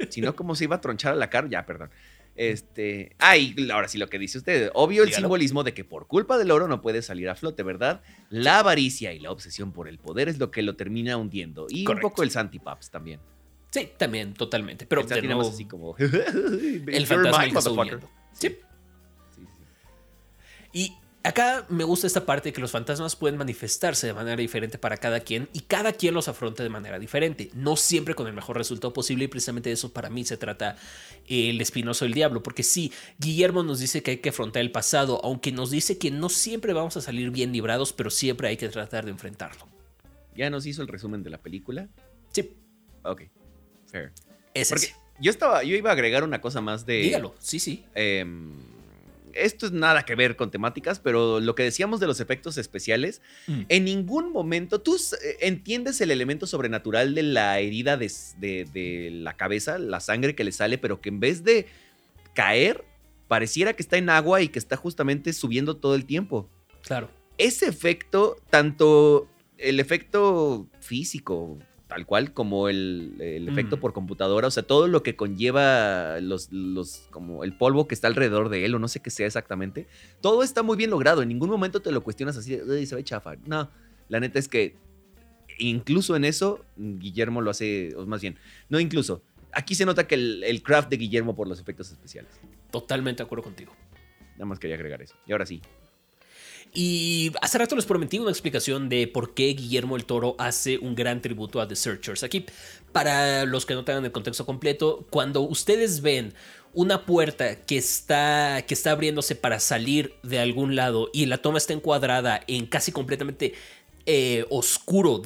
[0.10, 1.48] Si no, ¿cómo se iba a tronchar a la cara?
[1.50, 1.90] Ya, perdón.
[2.36, 3.16] Este.
[3.20, 4.72] Ay, ahora sí lo que dice usted.
[4.74, 5.26] Obvio el Dígalo.
[5.26, 8.02] simbolismo de que por culpa del oro no puede salir a flote, ¿verdad?
[8.30, 11.68] La avaricia y la obsesión por el poder es lo que lo termina hundiendo.
[11.70, 12.08] Y Correcto.
[12.08, 13.20] un poco el Santipaps también.
[13.74, 14.86] Sí, también, totalmente.
[14.86, 15.98] Pero de nada más nuevo, así como.
[15.98, 17.96] el "You're fantasma que está motherfucker".
[17.96, 18.10] huyendo.
[18.32, 18.50] Sí.
[19.36, 19.48] Sí, sí.
[20.74, 20.94] Y
[21.24, 24.98] acá me gusta esta parte de que los fantasmas pueden manifestarse de manera diferente para
[24.98, 28.58] cada quien y cada quien los afronta de manera diferente, no siempre con el mejor
[28.58, 30.76] resultado posible y precisamente de eso para mí se trata
[31.28, 35.20] el espinoso del diablo, porque sí, Guillermo nos dice que hay que afrontar el pasado,
[35.24, 38.70] aunque nos dice que no siempre vamos a salir bien librados, pero siempre hay que
[38.70, 39.68] tratar de enfrentarlo.
[40.36, 41.90] ¿Ya nos hizo el resumen de la película?
[42.32, 42.56] Sí,
[43.04, 43.24] Ok.
[43.94, 44.12] Fair.
[44.54, 44.96] es Porque ese.
[45.22, 46.96] yo estaba, yo iba a agregar una cosa más de.
[46.98, 47.86] Dígalo, sí, sí.
[47.96, 48.52] em,
[49.34, 53.20] esto es nada que ver con temáticas, pero lo que decíamos de los efectos especiales,
[53.48, 53.62] Mm.
[53.70, 58.66] en ningún momento tú eh, entiendes el elemento sobrenatural de la herida de, s- de-
[58.74, 61.66] de la cabeza, la sangre que le sale, pero que en vez de
[62.36, 62.84] caer,
[63.28, 66.48] pareciera que está en agua y que está justamente subiendo todo el tiempo.
[66.84, 67.10] Claro.
[67.40, 69.28] Ese efecto, tanto
[69.58, 71.58] el efecto físico,
[71.94, 73.80] tal cual, como el, el efecto Mm.
[73.80, 78.08] por computadora, o sea, todo lo que conlleva los, los, como el polvo que está
[78.08, 79.86] alrededor de él, o no sé qué sea exactamente,
[80.20, 81.22] todo está muy bien logrado.
[81.22, 83.36] En ningún momento te lo cuestionas así, de, "Uy, se ve chafa.
[83.46, 83.70] No,
[84.10, 84.76] la neta es que
[85.60, 88.40] incluso en eso, Guillermo lo hace, o más bien,
[88.70, 89.22] no incluso.
[89.52, 92.32] Aquí se nota que el, el craft de Guillermo por los efectos especiales.
[92.72, 93.72] Totalmente de acuerdo contigo.
[94.32, 95.14] Nada más quería agregar eso.
[95.28, 95.62] Y ahora sí.
[96.74, 100.96] Y hace rato les prometí una explicación de por qué Guillermo el Toro hace un
[100.96, 102.24] gran tributo a The Searchers.
[102.24, 102.46] Aquí,
[102.92, 106.34] para los que no tengan el contexto completo, cuando ustedes ven
[106.74, 111.60] una puerta que está, que está abriéndose para salir de algún lado y la toma
[111.60, 113.54] está encuadrada en casi completamente
[114.08, 115.22] eh, oscuro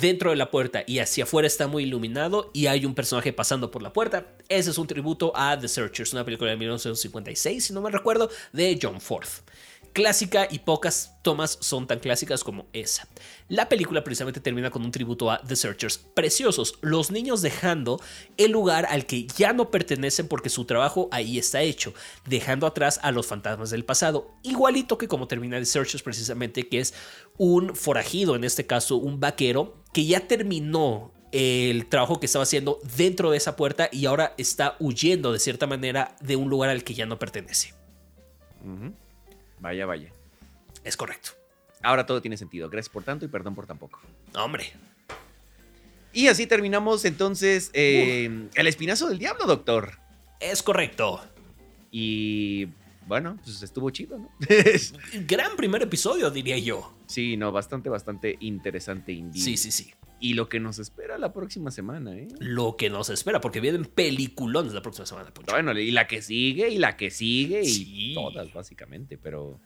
[0.00, 3.70] dentro de la puerta y hacia afuera está muy iluminado y hay un personaje pasando
[3.70, 4.26] por la puerta.
[4.48, 8.28] Ese es un tributo a The Searchers, una película de 1956, si no me recuerdo,
[8.52, 9.28] de John Ford
[9.92, 13.06] clásica y pocas tomas son tan clásicas como esa.
[13.48, 18.00] La película precisamente termina con un tributo a The Searchers, preciosos, los niños dejando
[18.36, 21.94] el lugar al que ya no pertenecen porque su trabajo ahí está hecho,
[22.26, 26.80] dejando atrás a los fantasmas del pasado, igualito que como termina The Searchers precisamente, que
[26.80, 26.94] es
[27.36, 32.80] un forajido, en este caso un vaquero, que ya terminó el trabajo que estaba haciendo
[32.96, 36.82] dentro de esa puerta y ahora está huyendo de cierta manera de un lugar al
[36.84, 37.74] que ya no pertenece.
[39.60, 40.10] Vaya, vaya.
[40.84, 41.30] Es correcto.
[41.82, 42.68] Ahora todo tiene sentido.
[42.68, 44.00] Gracias por tanto y perdón por tampoco.
[44.34, 44.72] Hombre,
[46.12, 49.92] Y así terminamos entonces eh, el espinazo del diablo, doctor.
[50.40, 51.20] es correcto.
[51.90, 52.68] Y
[53.06, 54.30] bueno, pues estuvo chido, ¿no?
[55.26, 56.94] Gran primer episodio, diría yo.
[57.06, 59.20] sí, no, bastante, bastante interesante.
[59.34, 59.92] Sí, sí, sí.
[60.20, 62.28] Y lo que nos espera la próxima semana, ¿eh?
[62.38, 65.52] Lo que nos espera, porque vienen peliculones la próxima semana, Poncho.
[65.52, 69.60] Bueno, y la que sigue, y la que sigue, y todas, básicamente, pero...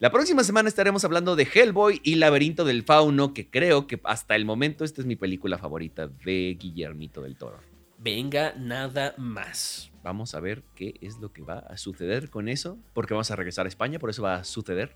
[0.00, 4.36] La próxima semana estaremos hablando de Hellboy y Laberinto del Fauno, que creo que hasta
[4.36, 7.60] el momento esta es mi película favorita de Guillermito del Toro.
[7.96, 9.90] Venga, nada más.
[10.02, 13.36] Vamos a ver qué es lo que va a suceder con eso, porque vamos a
[13.36, 14.94] regresar a España, por eso va a suceder.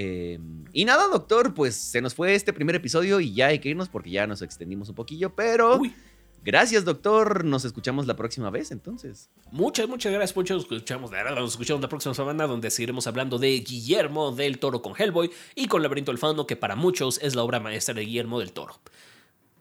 [0.00, 0.38] Eh,
[0.72, 3.88] y nada, doctor, pues se nos fue este primer episodio y ya hay que irnos
[3.88, 5.92] porque ya nos extendimos un poquillo, pero Uy,
[6.44, 7.44] gracias, doctor.
[7.44, 9.28] Nos escuchamos la próxima vez, entonces.
[9.50, 10.54] muchas, muchas gracias, Poncho.
[10.54, 14.94] Nos escuchamos, nos escuchamos la próxima semana, donde seguiremos hablando de Guillermo del Toro con
[14.96, 18.38] Hellboy y con Laberinto del Fauno, que para muchos es la obra maestra de Guillermo
[18.38, 18.78] del Toro.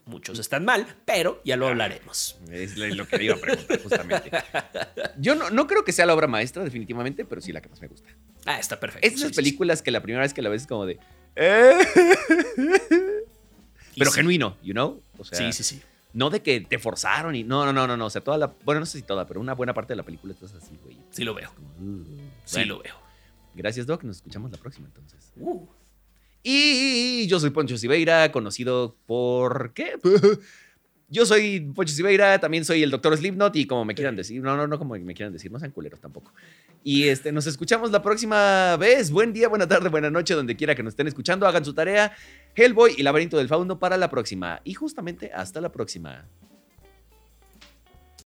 [0.07, 2.37] Muchos están mal, pero ya lo hablaremos.
[2.49, 4.31] Es lo que iba a preguntar, justamente.
[5.19, 7.81] Yo no, no creo que sea la obra maestra, definitivamente, pero sí la que más
[7.81, 8.09] me gusta.
[8.45, 9.05] Ah, está perfecto.
[9.05, 10.97] Es de esas películas que la primera vez que la ves es como de.
[11.35, 11.77] "Eh".
[13.97, 14.15] Pero sí.
[14.15, 15.01] genuino, you know?
[15.17, 15.81] O sea, Sí, sí, sí.
[16.13, 17.43] No de que te forzaron y.
[17.43, 18.05] No, no, no, no, no.
[18.05, 18.53] O sea, toda la.
[18.63, 20.97] Bueno, no sé si toda, pero una buena parte de la película estás así, güey.
[21.11, 21.51] Sí lo veo.
[21.81, 22.03] Uh,
[22.45, 22.95] Sí bueno, lo veo.
[23.55, 24.03] Gracias, Doc.
[24.03, 25.31] Nos escuchamos la próxima entonces.
[25.35, 25.65] Uh.
[26.43, 29.73] Y yo soy Poncho Siveira, conocido por.
[29.73, 29.93] ¿Qué?
[31.09, 34.41] Yo soy Poncho Siveira, también soy el doctor Slipknot y como me quieran decir.
[34.41, 36.33] No, no, no como me quieran decir, no sean culeros tampoco.
[36.83, 39.09] Y este, nos escuchamos la próxima vez.
[39.09, 41.47] Buen día, buena tarde, buena noche, donde quiera que nos estén escuchando.
[41.47, 42.11] Hagan su tarea.
[42.55, 44.59] Hellboy y Laberinto del Fauno para la próxima.
[44.65, 46.27] Y justamente hasta la próxima.